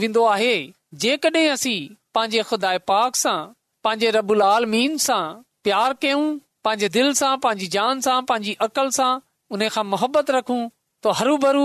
वेंदो 0.03 0.25
आहे 0.35 0.55
जेकॾहिं 1.07 1.49
असीं 1.57 1.81
पंहिंजे 2.19 2.43
ख़ुदा 2.53 2.77
पाक 2.93 3.23
सां 3.25 3.39
पंहिंजे 3.87 4.11
रबुल 4.19 4.43
आलमी 4.53 4.87
सां 5.09 5.25
प्यार 5.69 5.95
कयूं 6.07 6.25
पंहिंजे 6.67 6.89
दिलि 6.97 7.15
सां 7.21 7.33
पांजी 7.45 7.67
जान 7.73 7.99
सां 8.09 8.19
पांजी 8.29 8.53
अकल 8.67 8.91
सां 8.99 9.09
उन 9.57 9.65
खां 9.77 9.83
मोहबत 9.93 10.31
रखूं 10.39 10.61
त 10.61 11.15
हरू 11.21 11.35
भरु 11.45 11.65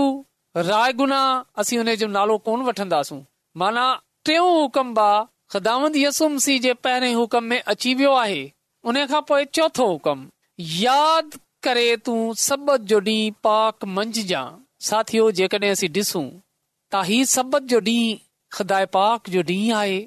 रायगुनाह 0.70 1.60
असीं 1.62 1.78
उन 1.82 1.92
जो 2.02 2.08
नालो 2.16 2.36
कोन 2.48 2.64
वठंदासूं 2.68 3.20
माना 3.62 3.84
टियों 4.30 4.48
हुकम 4.56 4.92
बा 5.00 5.06
ख़िदामंद 5.54 5.96
यसुम 6.00 6.36
सी 6.46 6.58
जे 6.66 6.72
पहिरें 6.86 7.14
हुकम 7.20 7.48
में 7.52 7.60
अची 7.74 7.94
वियो 8.00 8.12
आहे 8.24 8.40
उन 8.92 9.00
खां 9.12 9.20
पोइ 9.30 9.48
चोथों 9.58 9.88
हुकुम 9.94 10.26
यादि 10.82 11.40
करे 11.68 11.86
तू 12.10 12.16
सबत 12.50 12.86
जो 12.92 13.00
ॾींहुं 13.10 13.38
पाक 13.48 13.88
मंझजां 13.96 14.44
साथियो 14.90 15.30
जेकॾहिं 15.40 15.72
असी 15.78 15.90
ॾिसूं 16.00 16.26
त 16.28 17.04
ही 17.12 17.18
सबत 17.36 17.72
जो 17.74 17.80
ॾींहुं 17.90 18.24
खुदाए 18.58 18.92
पाक 18.98 19.34
जो 19.36 19.42
ॾींहुं 19.54 19.76
आहे 19.82 19.98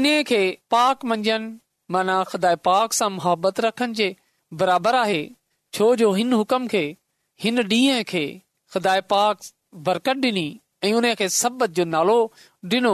इन 0.00 0.10
खे 0.32 0.42
पाक 0.76 1.10
मंझनि 1.14 1.52
माना 1.96 2.22
खुदाए 2.34 2.58
पाक 2.70 2.98
सां 3.00 3.10
मोहबत 3.18 3.62
रखनि 3.68 3.98
जे 4.02 4.10
बराबर 4.60 4.94
आहे 4.94 5.22
छो 5.74 5.94
जो 6.00 6.12
हिन 6.12 6.32
हुकम 6.38 6.66
खे 6.74 6.80
हिन 7.42 7.58
ॾींह 7.68 8.02
खे 8.12 8.24
खुदाए 8.72 9.00
पाक 9.12 9.40
बरकती 9.88 10.44
नालो 11.94 12.16
ॾिनो 12.74 12.92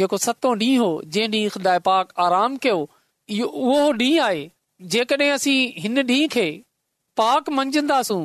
जेको 0.00 0.16
सतो 0.24 0.52
ॾींहुं 0.64 0.78
हो 0.84 0.88
जंहिं 1.16 1.48
ॾींहुं 1.68 2.58
कयो 2.66 2.76
इहो 3.36 3.46
उहो 3.48 3.92
ॾींहुं 4.02 4.22
आहे 4.26 4.44
जेकॾहिं 4.96 5.30
असीं 5.38 5.56
हिन 5.86 5.98
ॾींहं 6.02 6.28
खे 6.36 6.46
पाक 7.22 7.50
मंझंदासूं 7.60 8.22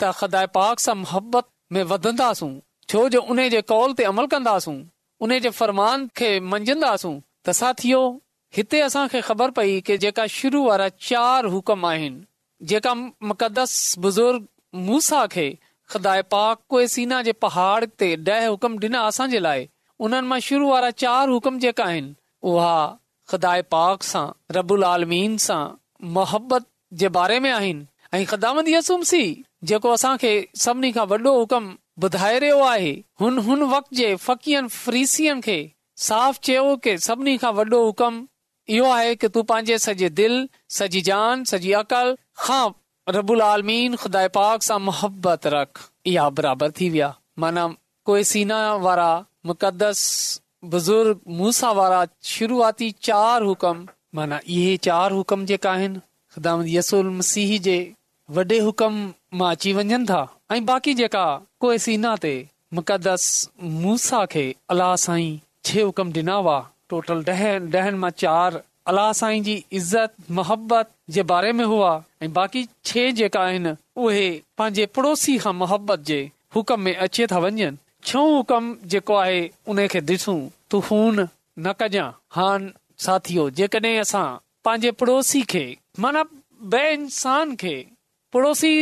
त 0.00 0.12
खुदाए 0.20 0.46
पाक 0.58 0.84
सां 0.86 0.94
मोहबत 1.04 1.48
में 1.76 1.82
वधंदासूं 1.92 2.52
छो 2.92 3.08
जो 3.16 3.22
उन 3.36 3.48
जे 3.56 3.60
कॉल 3.74 3.92
ते 3.98 4.04
अमल 4.12 4.26
कंदासूं 4.36 4.76
उन 5.26 5.38
जे 5.44 5.50
फरमान 5.60 6.08
खे 6.22 6.32
मंझंदासूं 6.56 7.14
त 7.48 8.30
हिते 8.56 8.80
असां 8.86 9.06
ख़बर 9.26 9.50
पई 9.58 9.80
की 9.88 9.96
जेका 10.04 10.26
शुरू 10.38 10.62
वारा 10.64 10.88
चार 11.10 11.44
हुकम 11.52 11.84
आहिनि 11.90 12.66
जेका 12.72 12.92
मुकदस 12.94 13.76
बुज़ुर्ग 14.06 14.48
मूसा 14.88 15.20
खे 15.34 15.44
खुदा 15.92 16.16
ते 16.30 18.12
ॾह 18.30 18.42
हुकुम 18.48 18.76
ॾिना 18.88 19.00
असांजे 19.12 19.38
लाइ 19.46 19.66
उन 20.06 20.18
मां 20.32 20.38
शुरू 20.48 20.68
वारा 20.70 20.90
चार 21.04 21.28
हुकम 21.34 21.58
जेका 21.64 21.84
आहिनि 21.92 22.12
उहा 22.52 22.74
ख़ुदा 23.30 23.52
पाक 23.76 24.02
सां 24.08 24.24
रबुल 24.56 24.84
आलमीन 24.88 25.36
सां 25.46 25.60
मोहबत 26.18 26.66
जे 27.04 27.08
बारे 27.18 27.38
में 27.46 27.50
आहिनि 27.52 28.18
ऐं 28.20 28.24
ख़दामतु 28.34 29.22
जेको 29.72 29.94
असां 30.00 30.14
सभिनी 30.66 30.90
खां 30.98 31.06
वॾो 31.14 31.32
हुकम 31.38 31.70
बुधाए 32.04 32.38
रहियो 32.44 32.60
आहे 32.74 32.92
हुन 33.22 33.38
हुन 33.48 33.62
वक़्त 33.72 33.94
जे 34.02 34.10
फकियन 34.28 34.68
फ्रीसियन 34.80 35.40
खे 35.48 35.56
साफ़ 36.08 36.38
चयो 36.50 36.76
कि 36.88 36.94
सभिनी 37.08 37.36
खां 37.46 37.52
वॾो 37.60 37.80
हुकम 37.86 38.20
कोसिना 48.04 48.74
वारा 48.82 49.14
वारा 51.74 52.06
शुरूआती 52.22 52.90
चार 53.02 53.42
हुकम 53.42 53.86
माना 54.14 54.40
इहे 54.48 54.76
चार 54.76 55.12
हुकम 55.12 55.44
जेका 55.46 55.70
आहिनि 55.72 56.00
ख़ुदा 56.34 56.56
यस 56.74 56.92
मसीह 57.18 57.58
जे 57.68 57.76
वॾे 58.36 58.58
हुकम 58.58 58.98
मां 59.38 59.50
अची 59.54 59.72
वञनि 59.72 60.04
था 60.10 60.20
ऐं 60.52 60.64
बाक़ी 60.66 60.94
जेका 61.00 61.24
कोहसिना 61.60 62.16
ते 62.24 62.34
मुक़दस 62.74 63.30
मूसा 63.78 64.24
खे 64.34 64.44
अलाह 64.74 64.94
साईं 65.06 65.38
छे 65.64 65.80
हुकम 65.80 66.10
ॾिना 66.18 66.34
हुआ 66.34 66.58
टोल 67.00 67.24
ॾह 67.28 67.42
ॾहनि 67.72 67.96
मां 68.04 68.10
चार 68.22 68.60
अलाह 68.92 69.10
साईं 69.18 69.42
जी 69.48 69.52
इज़त 69.80 70.14
मोहबत 70.38 70.90
जे 71.16 71.22
बारे 71.32 71.52
में 71.58 71.64
हुआ 71.72 71.90
ऐं 72.22 72.32
बाक़ी 72.38 72.64
छह 72.90 73.10
जेका 73.20 73.40
आहिनि 73.40 73.72
उहे 74.04 74.24
पंहिंजे 74.58 74.86
पड़ोसी 74.98 75.36
खां 75.44 75.52
मोहबत 75.60 76.00
जे 76.10 76.18
हुकम 76.56 76.80
में 76.88 76.94
अचे 77.06 77.26
था 77.32 77.38
वञनि 77.44 77.68
छो 78.10 78.24
हुकम 78.36 78.74
जेको 78.94 79.14
आहे 79.16 79.40
उन 79.74 79.86
खे 79.94 80.00
डि॒सू 80.10 80.34
तू 80.70 80.80
ख़ून 80.88 81.20
न 81.58 81.72
कजां 81.82 82.08
हान 82.38 82.70
साथियो 83.06 83.48
जेकडहिं 83.60 84.00
असां 84.00 84.26
पंहिंजे 84.64 84.90
पड़ोसी 85.02 85.42
खे 85.54 85.64
माना 86.06 86.24
बे 86.74 86.82
इंसान 86.92 87.54
खे 87.62 87.76
पड़ोसी 88.32 88.74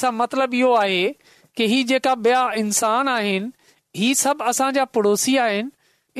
सां 0.00 0.12
मतिलब 0.22 0.54
इहो 0.62 0.72
आहे 0.82 1.04
की 1.56 1.66
ही 1.74 1.82
जेका 1.92 2.14
बिया 2.26 2.42
इंसान 2.64 3.08
आहिनि 3.18 3.52
ही 4.00 4.14
सभु 4.24 4.44
असां 4.52 4.84
पड़ोसी 4.98 5.36
आइन 5.48 5.70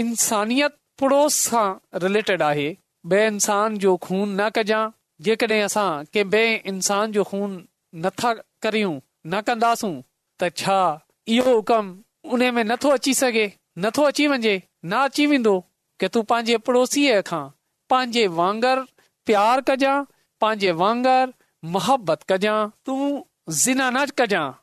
इंसानियत 0.03 0.77
पड़ोस 1.01 1.35
सां 1.49 1.67
रिलेटेड 2.03 2.43
आहे 2.49 2.73
खून 4.07 4.41
न 4.41 4.49
कजांइ 4.57 4.91
जेकॾहिं 5.25 5.63
असां 5.65 6.19
इंसान 6.73 7.13
जो 7.13 7.25
खून 7.31 7.57
नथा 8.05 8.33
करियूं 8.63 8.99
न 9.27 9.41
कंदासूं 9.47 9.93
त 10.43 10.51
छा 10.61 10.79
इहो 11.37 11.55
उन 12.35 12.51
में 12.57 12.63
नथो 12.71 12.91
अची 12.99 13.15
सघे 13.23 13.47
नथो 13.85 14.03
अची 14.13 14.27
वञे 14.33 14.55
न 14.85 14.93
अची 15.09 15.27
वेंदो 15.33 15.55
के 16.01 16.09
तूं 16.15 16.23
पंहिंजे 16.31 16.57
पड़ोसीअ 16.67 17.21
खां 17.31 17.43
पंहिंजे 17.93 18.27
वांगुरु 18.41 18.83
प्यार 19.27 19.61
कजांइ 19.69 20.05
पंहिंजे 20.41 20.71
वांगरु 20.83 21.31
मोहबत 21.75 22.25
कजांइ 22.33 22.67
तूं 22.87 23.23
ज़िना 23.63 23.91
न 23.97 24.05
कजांइ 24.19 24.57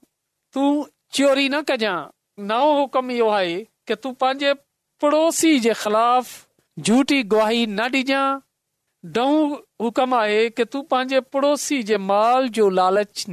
तूं 0.55 0.69
चोरी 1.17 1.47
न 1.49 1.61
कजांइ 1.69 2.45
नओ 2.51 2.67
हुकु 2.79 3.01
इहो 3.17 3.29
आहे 3.37 3.55
के 3.87 3.95
तूं 4.03 4.13
पंहिंजे 4.23 4.53
पड़ोसी 5.01 5.51
जे 5.59 5.73
ख़िलाफ़ी 5.81 7.17
गुवाही 7.33 7.61
न 7.67 7.85
डिजांक 7.91 9.99
आहे 10.13 10.41
की 10.57 10.63
तूं 10.73 10.81
पंहिंजे 10.93 11.19
पड़ोसी 11.35 11.77
कजांइ 11.81 13.31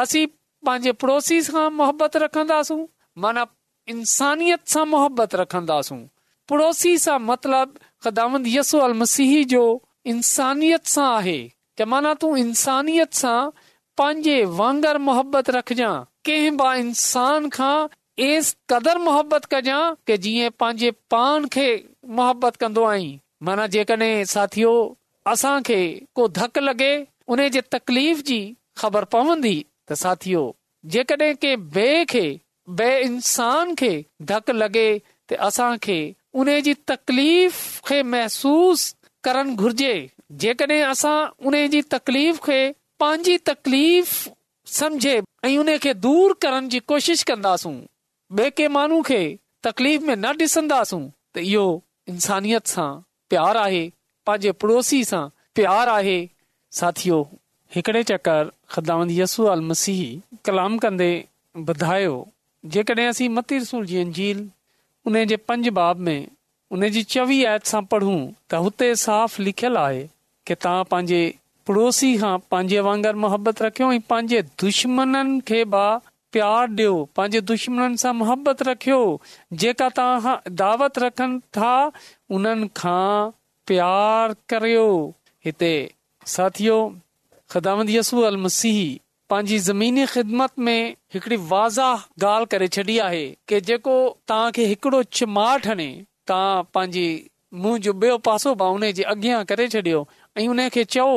असी 0.04 0.22
पंहिंजे 0.66 0.92
पड़ोसी 1.02 1.42
सां 1.46 1.66
मुहबत 1.76 2.16
रखंदासूं 2.24 2.80
माना 3.24 3.46
इंसानियत 3.94 4.68
सां 4.74 4.84
मुहबत 4.90 5.36
रखंदासूं 5.42 5.98
पुड़ोसी 6.50 6.92
सां 7.06 7.18
मतिलबु 7.30 7.86
कदांदसू 8.08 8.80
अल 8.88 8.94
मसीह 9.00 9.34
जो 9.54 9.64
इंसानियत 10.14 10.92
सां 10.96 11.08
आहे 11.16 11.38
त 11.38 11.88
माना 11.94 12.14
तूं 12.24 12.34
इंसानियत 12.44 13.14
सां 13.22 13.38
पंहिंजे 14.02 14.36
वांगर 14.60 14.98
मुहबत 15.08 15.50
रखजांइ 15.58 16.06
कंहिं 16.30 16.54
बि 16.62 16.76
इंसान 16.86 17.50
खां 17.58 17.74
एस 18.28 18.54
क़दुरु 18.74 19.04
मोहबत 19.08 19.46
कजांइ 19.54 19.90
के 20.12 20.18
जीअं 20.28 20.54
पंहिंजे 20.64 20.92
पान 21.16 21.46
खे 21.58 21.68
मुहबत 22.22 22.62
कंदो 22.66 22.86
आई 22.92 23.10
माना 23.50 23.68
जेकॾहिं 23.78 24.14
साथियो 24.36 24.76
असांखे 25.36 25.82
को 26.20 26.28
धक 26.42 26.64
लॻे 26.70 26.92
उन 27.36 27.48
जे 27.58 27.62
तकलीफ़ 27.78 28.22
जी 28.32 28.42
ख़बर 28.84 29.04
पवंदी 29.18 29.58
त 29.88 29.94
साथियो 30.04 30.42
जेकॾहिं 30.94 31.34
कंहिं 31.44 31.58
ॿिए 31.58 32.06
खे 32.14 32.24
बे 32.80 32.90
इंसान 33.06 33.74
खे 33.82 33.94
धक 34.32 34.50
लॻे 34.62 34.86
त 35.32 35.38
असांखे 35.48 36.00
महसूस 38.14 38.86
करणु 39.24 39.56
घुर्जे 39.64 39.94
जी 40.44 41.82
तकलीफ़ 41.94 42.40
खे 42.46 42.60
पंहिंजी 43.04 44.02
सम्झे 44.80 45.20
ऐं 45.46 45.58
उन 45.58 45.78
खे 45.84 45.94
दूर 46.06 46.34
करण 46.42 46.68
जी 46.74 46.80
कोशिश 46.94 47.24
कंदासूं 47.32 47.74
ॿिए 48.40 48.50
के 48.58 48.68
माण्हू 48.78 49.02
खे 49.10 49.22
तकलीफ़ 49.68 50.04
में 50.08 50.16
न 50.16 50.32
ॾिसंदासूं 50.48 51.02
त 51.36 51.48
इहो 51.48 51.66
इंसानियत 52.14 52.68
सां 52.76 52.90
प्यार 53.34 53.58
आहे 53.66 53.84
पंहिंजे 54.26 54.52
पड़ोसी 54.64 55.04
सां 55.12 55.28
प्यार 55.56 55.88
आहे 55.98 56.20
साथियो 56.80 57.22
हिकिड़े 57.76 58.04
चकर 58.12 58.50
मसीह 58.80 60.02
कलाम 60.46 60.78
कंदे 60.84 61.10
जेकॾहिं 62.74 63.30
चवी 67.04 67.44
आयत 67.44 67.66
सां 67.72 67.82
पढ़ूं 67.94 68.20
त 68.50 68.60
हुते 68.66 68.88
साफ़ 69.04 69.40
लिखियलु 69.48 69.78
आहे 69.80 70.04
कि 70.48 70.56
तव्हां 70.56 70.84
पंहिंजे 70.92 71.22
पड़ोसी 71.68 72.12
खां 72.22 72.38
पंहिंजे 72.54 72.80
वांगुर 72.88 73.16
मोहबत 73.24 73.62
रखियो 73.66 73.90
पंहिंजे 74.14 74.42
दुश्मन 74.64 75.18
खे 75.52 75.64
बि 75.76 75.88
प्यार 76.38 76.68
ॾियो 76.80 76.94
पंहिंजे 77.16 77.42
दुश्मन 77.52 77.96
सां 78.06 78.14
मुहबत 78.22 78.62
रखियो 78.70 79.02
जेका 79.64 79.90
तव्हां 80.00 80.36
दावत 80.64 81.00
रखनि 81.06 81.40
था 81.60 81.74
उन्हनि 82.40 82.70
खां 82.84 83.30
प्यारु 83.72 84.36
करियो 84.54 84.86
हिते 85.46 85.74
साथियो 86.36 86.78
खिदामंत 87.54 87.90
यसू 87.90 88.22
अल 88.28 88.38
मसीह 88.42 88.78
पंहिंजी 89.32 89.58
ज़मीनी 89.70 90.06
ख़िदमत 90.14 90.60
में 90.68 90.96
हिकड़ी 91.14 91.36
वाज़ा 91.54 91.88
गाल 92.24 92.46
करे 92.54 92.68
छॾी 92.76 92.98
आहे 93.08 93.24
कि 93.52 93.60
जेको 93.70 93.96
तव्हां 94.32 94.52
खे 94.58 94.66
हिकड़ो 94.72 95.02
चमाठ 95.20 95.68
हणे 95.72 95.88
तव्हां 96.32 96.64
पंहिंजी 96.78 97.06
मुंहं 97.66 97.82
जो 97.88 97.94
ॿियो 98.04 98.18
पासो 98.30 98.54
मां 98.62 98.70
उन 98.78 98.88
जे 99.00 99.04
अॻियां 99.16 99.42
करे 99.52 99.68
छॾियो 99.76 100.00
ऐं 100.38 100.48
उन 100.56 100.68
खे 100.78 100.84
चओ 100.98 101.10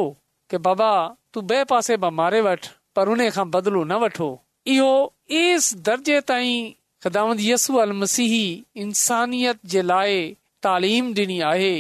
कि 0.50 0.62
बाबा 0.66 0.90
तू 1.34 1.42
ॿिए 1.52 1.64
पासे 1.74 1.96
मां 2.06 2.12
मारे 2.20 2.40
वठ 2.48 2.68
पर 2.98 3.12
उन 3.14 3.24
खां 3.38 3.46
बदिलो 3.56 3.84
न 3.84 4.00
वठो 4.06 4.28
इहो 4.74 4.92
एस 5.44 5.70
दर्जे 5.90 6.20
ताईं 6.32 6.70
ख़िदामंत 7.06 7.44
यसू 7.50 7.76
अल 7.86 7.92
मसीह 8.02 8.36
इंसानियत 8.86 9.66
जे 9.76 9.82
लाइ 9.94 10.20
तालीम 10.68 11.12
ॾिनी 11.24 11.40
आहे 11.54 11.74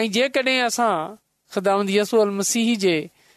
ऐं 0.00 0.08
जेकॾहिं 0.18 0.60
असां 0.70 0.92
ख़िदामंत 1.56 1.94
यसू 2.00 2.24
अल 2.26 2.34
मसीह 2.40 2.74
जे 2.88 2.96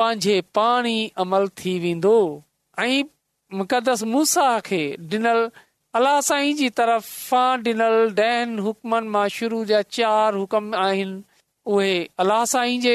पंहिंजे 0.00 0.34
पाण 0.56 0.86
ई 0.86 1.00
अमल 1.22 1.48
थी 1.60 1.72
वेंदो 1.80 2.10
ऐं 2.82 3.02
मुक़दस 3.62 4.02
मुसा 4.12 4.44
खे 4.68 4.78
तरफ़ा 5.94 7.42
ॾिनलनि 7.54 8.68
मां 9.16 9.26
शुरू 9.36 9.58
जा 9.72 9.80
चार 9.96 10.34
हुकम 10.42 10.72
आहिनि 10.84 11.18
उहे 11.74 11.90
अलाह 12.24 12.44
साईं 12.52 12.80
जे 12.84 12.94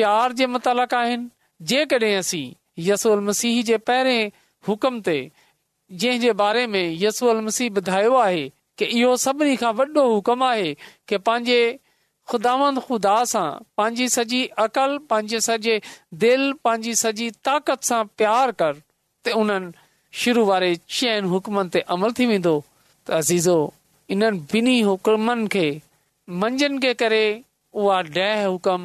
प्यार 0.00 0.32
जे 0.42 0.46
मुतालक 0.56 0.94
आहिनि 1.00 1.66
जेकॾहिं 1.72 2.14
असीं 2.18 2.46
यसूल 2.90 3.24
मसीह 3.30 3.62
जे 3.72 3.78
पहिरें 3.90 4.32
हुकम 4.68 5.00
ते 5.08 5.16
जंहिं 6.04 6.20
जे 6.26 6.32
बारे 6.44 6.66
में 6.76 6.84
यसू 7.04 7.32
मसीह 7.50 7.80
ॿुधायो 7.82 8.14
आहे 8.26 8.44
की 8.78 8.92
इहो 9.00 9.16
सभिनी 9.26 9.56
खां 9.64 9.72
वॾो 9.82 10.06
हुकम 10.14 10.44
आहे 10.52 10.72
के 11.08 11.18
पंहिंजे 11.30 11.60
ख़ुदावंद 12.30 12.78
ख़ुदा 12.86 13.16
सां 13.32 13.48
पंहिंजी 13.76 14.08
सॼी 14.16 14.40
अक़ल 14.66 14.96
पंहिंजी 15.10 15.40
सॼे 15.46 15.74
दिलि 16.24 16.52
पंहिंजी 16.64 16.94
सॼी 17.02 17.30
ताक़त 17.48 17.82
सां 17.88 18.02
प्यारु 18.20 18.52
कर 18.62 18.72
त 19.26 19.34
उन्हनि 19.40 19.72
शुरू 20.20 20.44
वारे 20.50 20.70
छहनि 20.96 21.28
हुकुमनि 21.32 21.70
ते 21.74 21.80
अमल 21.94 22.12
थी 22.18 22.26
वेंदो 22.32 22.54
त 23.06 23.10
अज़ीज़ो 23.20 23.58
इन्हनि 24.16 24.38
ॿिन्ही 24.58 24.80
हुकुमनि 24.88 25.46
खे 25.54 25.66
मंझंदि 26.40 26.80
खे 26.86 26.94
करे 27.02 27.24
उहो 27.76 27.90
ॾह 27.98 28.44
हुकम 28.52 28.82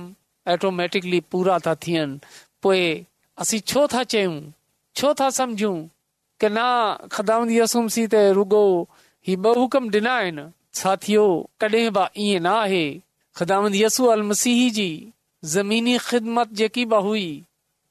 ऑटोमैटिकली 0.54 1.20
पूरा 1.32 1.58
था 1.66 1.76
थियनि 1.86 2.20
पोइ 2.64 2.82
असीं 3.42 3.60
छो 3.72 3.88
था 3.94 4.04
चयूं 4.14 4.36
छो 4.98 5.14
था 5.20 5.30
समझूं 5.40 5.76
की 6.42 6.48
न 6.56 6.60
खुदांदी 7.16 7.60
रसुमसी 7.60 8.08
त 8.14 8.16
रुगो 8.40 8.66
ही 9.28 9.36
ॿ 9.36 9.60
हुकुम 9.64 9.90
ॾिना 10.00 10.16
आहिनि 10.24 10.48
साथियो 10.84 11.26
कॾहिं 11.62 11.90
बि 12.00 12.06
ईअं 12.24 12.44
न 12.48 12.60
यसू 13.42 14.06
अल 14.14 14.22
मसीह 14.30 14.72
जी 14.74 15.98
ख़िदमत 16.08 16.50
हुई 17.04 17.28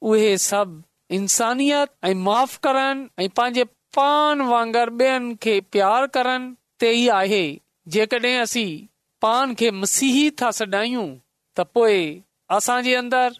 उहे 0.09 0.37
सभु 0.43 0.81
इंसानियत 1.15 1.89
करण 2.63 3.07
पंहिंजे 3.19 3.63
पान 3.95 4.41
वांगर 4.49 4.89
ॿियनि 4.97 5.35
खे 5.43 5.59
प्यार 5.75 6.05
करण 6.17 6.51
ते 6.79 6.91
ई 6.91 7.07
आहे 7.15 7.43
जेकॾहिं 7.95 8.37
असीं 8.39 8.85
पान 9.21 9.53
खे 9.59 9.71
मसीही 9.81 10.29
था 10.41 10.51
सॾायूं 10.59 11.07
त 11.57 11.65
पोइ 11.73 11.97
असां 12.57 12.79
जे 12.89 12.93
अंदर 12.95 13.39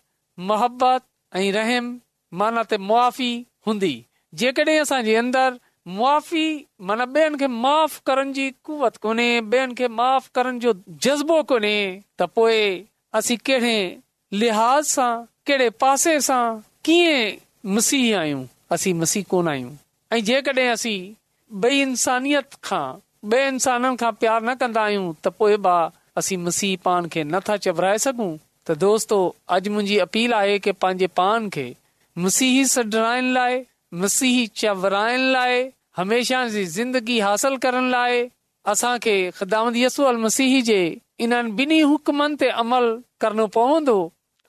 मोहबत 0.49 1.05
ऐं 1.41 1.51
रहम 1.57 1.93
माना 2.41 2.63
ते 2.71 2.77
मुआी 2.89 3.31
हूंदी 3.67 3.93
जेकॾहिं 4.41 4.79
असां 4.81 5.01
जे 5.09 5.15
आी 5.87 6.65
माना 6.87 7.05
जी 8.35 8.49
कुवत 8.65 8.97
कोन्हे 9.05 9.41
जज़्बो 11.03 11.41
कोन्हे 11.51 11.77
त 12.19 12.27
पोइ 12.35 12.55
असीं 13.15 13.37
कहिड़े 13.45 13.99
लिहाज़ 14.39 14.85
सां 14.87 15.11
कहिड़े 15.47 15.69
पासे 15.81 16.19
सां 16.21 16.43
कीअं 16.85 17.71
मसीह 17.75 18.17
आहियूं 18.19 18.43
असीं 18.75 18.93
मसीह 18.93 19.23
कोन 19.29 19.47
आहियूं 19.49 19.71
ऐं 20.15 20.23
जेकॾहिं 20.23 20.67
असीं 20.69 21.13
ॿई 21.63 21.79
इंसानियत 21.81 22.53
खां 22.63 22.85
ॿिए 23.33 23.47
इंसाननि 23.47 23.95
खां 23.99 24.11
प्यार 24.19 24.43
न 24.43 24.53
कंदा 24.59 24.81
आहियूं 24.83 25.07
त 25.13 25.27
पोइ 25.39 25.57
मां 25.65 25.81
असीं 26.17 26.37
मसीह 26.45 26.77
पान 26.83 27.07
खे 27.13 27.23
नथा 27.23 27.57
चॿराए 27.65 27.97
सघूं 28.05 28.31
त 28.67 28.71
दोस्तो 28.85 29.17
अॼु 29.55 29.71
मुंहिंजी 29.71 29.97
अपील 30.05 30.33
आहे 30.43 30.59
की 30.65 30.71
पंहिंजे 30.81 31.07
पान 31.21 31.49
खे 31.55 31.67
मुसीही 32.23 32.65
सॾाइण 32.75 33.31
लाइ 33.33 33.61
मसीह 34.01 34.35
चवराइण 34.61 35.21
लाइ 35.31 35.55
हमेशह 35.97 36.45
जी 36.49 36.63
ज़िंदगी 36.77 37.17
हासिल 37.19 37.55
करण 37.63 37.89
लाइ 37.91 38.19
असांखे 38.71 39.11
अल 40.07 40.15
मसीह 40.25 40.51
जे 40.63 40.79
इन्हनि 41.25 41.79
हुकमनि 41.81 42.35
ते 42.41 42.47
अमल 42.63 42.85
करणो 43.21 43.45
पवंदो 43.55 43.95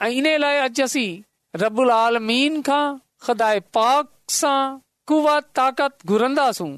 ऐं 0.03 0.11
इन 0.19 0.27
लाइ 0.41 0.57
अॼु 0.67 0.83
असीं 0.85 1.19
रबुल 1.65 1.91
आलमीन 1.91 2.55
खां 2.67 2.87
ख़ुदा 3.27 3.49
ताक़त 5.59 5.95
घुरंदासूं 6.07 6.73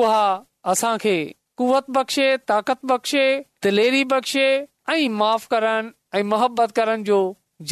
उहा 0.00 0.26
असांखे 0.72 1.16
कुवत 1.56 1.86
बख़्शे 1.96 2.28
ताक़त 2.48 2.78
बख़्शे 2.92 3.26
दिलेरी 3.64 4.02
बख़्शे 4.12 4.48
ऐं 4.92 5.08
माफ़ 5.22 5.44
करण 5.50 5.82
ऐं 6.14 6.22
मुहबत 6.32 6.68
करण 6.78 6.98
जो 7.10 7.18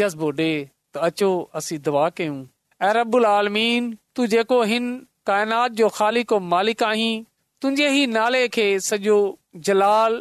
जज़्बो 0.00 0.28
ॾे 0.40 0.50
त 0.94 0.94
अचो 1.08 1.30
असीं 1.60 1.78
दुआ 1.88 2.06
कयूं 2.20 2.40
ऐं 2.86 2.90
रबुल 2.98 3.24
आलमीन 3.30 3.82
तू 4.18 4.24
जेको 4.26 4.56
हिन 4.68 4.86
काइनात 5.26 5.72
जो 5.80 5.88
खाली 5.96 6.24
मालिक 6.52 6.82
आहीं 6.82 7.10
तुंहिंजे 7.62 7.88
ही 7.96 8.06
नाले 8.14 8.40
खे 8.54 8.64
सॼो 8.86 9.18
जलाल 9.68 10.16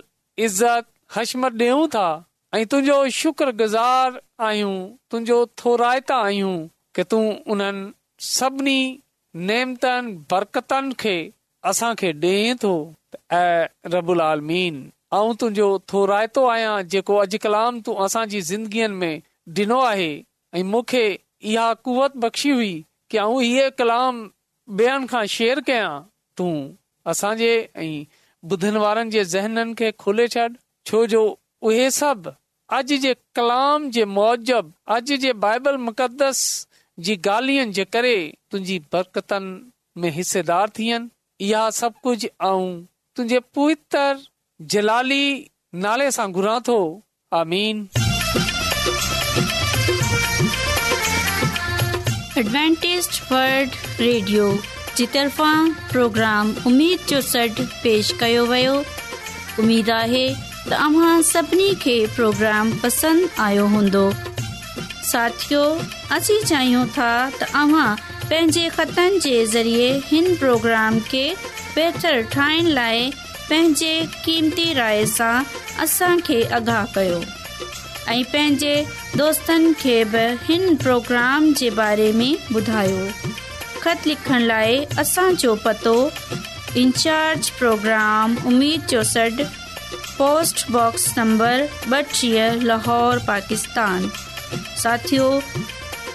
इज़त 0.47 1.45
डेऊं 1.61 1.87
था 1.95 2.03
ऐं 2.57 2.65
तुंहिंजो 2.73 2.97
शुक्रगुज़ार 3.19 4.19
आहियूं 4.47 4.75
तुंहिंजो 5.11 5.37
थो 5.61 5.75
रायता 5.83 6.15
आहियूं 6.25 7.31
उन्हनि 7.55 8.27
सभिनी 8.27 8.77
नेमतनि 9.51 10.13
बरकतन 10.33 10.91
खे 11.03 11.15
असां 11.71 11.93
खे 12.03 12.11
डो 12.25 12.73
राल 13.33 14.43
तुंहिंजो 15.41 15.71
थो 15.93 16.03
रायतो 16.13 16.45
आहियां 16.55 16.75
जेको 16.95 17.15
अॼु 17.25 17.41
कलाम 17.47 17.81
तूं 17.89 17.97
असांजी 18.05 18.41
ज़िंदगीअ 18.51 18.87
में 19.03 19.23
डि॒नो 19.59 19.79
आहे 19.93 20.11
ऐं 20.59 20.63
मूंखे 20.75 21.03
इहा 21.53 21.73
कुवत 21.89 22.17
बख़्शी 22.27 22.51
हुई 22.59 22.75
की 23.11 23.17
आऊं 23.17 23.41
हीअ 23.41 23.69
कलाम 23.77 24.23
ॿियनि 24.79 25.07
खां 25.07 25.25
शेयर 25.35 25.59
कयां 25.67 25.91
तूं 26.37 26.53
असांजे 27.11 27.51
ऐं 27.83 28.03
ॿुधनि 28.51 28.79
वारनि 28.83 29.09
जे 29.11 29.23
ज़हननि 29.33 29.73
खे 29.79 29.91
खोले 30.03 30.27
छॾ 30.35 30.47
छो 30.89 31.05
जो 31.13 31.21
उहे 31.69 31.89
सभु 31.99 32.29
अॼु 32.77 32.97
जे 33.05 33.13
कलाम 33.37 33.89
जे 33.97 34.03
मौजब 34.17 34.71
अॼु 34.95 35.17
जे 35.25 35.33
बाइबल 35.45 35.77
मुक़दस 35.87 36.41
जी 37.07 37.15
ॻाल्हियुनि 37.29 37.71
जे 37.77 37.83
करे 37.97 38.15
तुंहिंजी 38.51 38.79
बरकतनि 38.93 40.01
में 40.01 40.09
हिसेदार 40.17 40.69
थियनि 40.79 41.09
इहा 41.49 41.69
सभु 41.79 41.99
कुझु 42.03 42.27
ऐं 42.49 42.65
तुंहिंजे 43.15 43.39
पवित्र 43.55 44.05
जलाली 44.73 45.23
नाले 45.85 46.09
सां 46.17 46.31
घुरां 46.39 46.59
थो 46.71 46.77
आमीन 47.41 47.87
एडवेंटेज 52.37 53.07
वर्ल्ड 53.31 53.75
रेडियो 53.99 54.47
जी 54.97 55.05
तरफ़ा 55.13 55.51
प्रोग्राम 55.91 56.49
उमेद 56.71 57.05
जो 57.11 57.21
सॾु 57.29 57.63
पेश 57.85 58.11
कयो 58.19 58.43
वियो 58.51 58.73
उमेदु 59.63 59.91
आहे 59.93 60.19
त 60.67 60.73
अव्हां 60.87 61.15
सभिनी 61.29 61.69
खे 61.85 61.95
प्रोग्राम 62.17 62.69
पसंदि 62.83 63.29
आयो 63.45 63.65
हूंदो 63.75 64.03
साथियो 65.13 65.63
असीं 66.17 66.39
चाहियूं 66.51 66.85
था 66.99 67.09
त 67.39 67.49
अव्हां 67.63 67.87
पंहिंजे 68.27 68.67
ख़तनि 68.77 69.23
जे 69.27 69.35
ज़रिए 69.55 69.89
हिन 70.11 70.29
प्रोग्राम 70.43 70.99
खे 71.09 71.25
बहितरु 71.49 72.21
ठाहिण 72.37 72.71
लाइ 72.81 73.09
पंहिंजे 73.49 73.95
क़ीमती 74.25 74.71
राय 74.83 75.05
सां 75.17 75.33
असांखे 75.87 76.41
आगाह 76.61 76.85
कयो 76.99 77.19
ऐं 78.09 78.23
पंहिंजे 78.33 78.75
दोस्तनि 79.17 79.73
खे 79.79 79.95
बि 80.11 80.19
हिन 80.45 80.75
प्रोग्राम 80.83 81.51
जे 81.61 81.69
बारे 81.79 82.11
में 82.19 82.37
ॿुधायो 82.55 83.05
ख़त 83.83 84.05
लिखण 84.07 84.41
लाइ 84.51 84.77
असांजो 84.99 85.55
पतो 85.65 85.93
इंचार्ज 86.81 87.49
प्रोग्राम 87.59 88.35
उमीद 88.51 88.83
चौसढ 88.91 89.41
पोस्टबॉक्स 90.17 91.13
नंबर 91.17 91.65
ॿटीह 91.97 92.53
लाहौर 92.71 93.19
पाकिस्तान 93.27 94.07
साथियो 94.83 95.29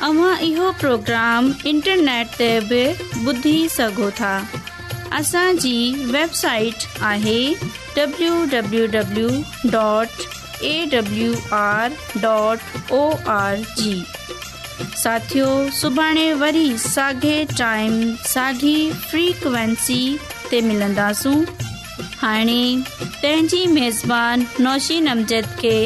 तव्हां 0.01 0.35
इहो 0.51 0.73
प्रोग्राम 0.81 1.53
इंटरनेट 1.73 2.37
ते 2.39 2.51
बि 2.73 2.83
ॿुधी 3.29 3.59
सघो 3.79 4.11
था 4.21 4.35
असांजी 5.21 5.79
वेबसाइट 6.17 6.87
आहे 7.15 7.39
W 7.97 9.29
awr.org 10.71 10.95
W 10.95 11.29
R 11.57 11.95
dot 12.23 12.63
O 12.93 13.01
R 13.33 13.59
G 13.79 13.93
साथियो 15.03 15.47
सुभाणे 15.81 16.25
वरी 16.43 16.65
साॻे 16.85 17.35
टाइम 17.59 17.93
साॻी 18.35 18.75
फ्रीक्वेंसी 19.11 20.01
ते 20.51 20.59
मिलंदासूं 20.69 21.35
हाणे 22.23 22.61
पंहिंजी 23.03 23.63
मेज़बानी 23.73 24.49
नौशी 24.63 24.99
नमज़द 25.01 25.47
खे 25.61 25.79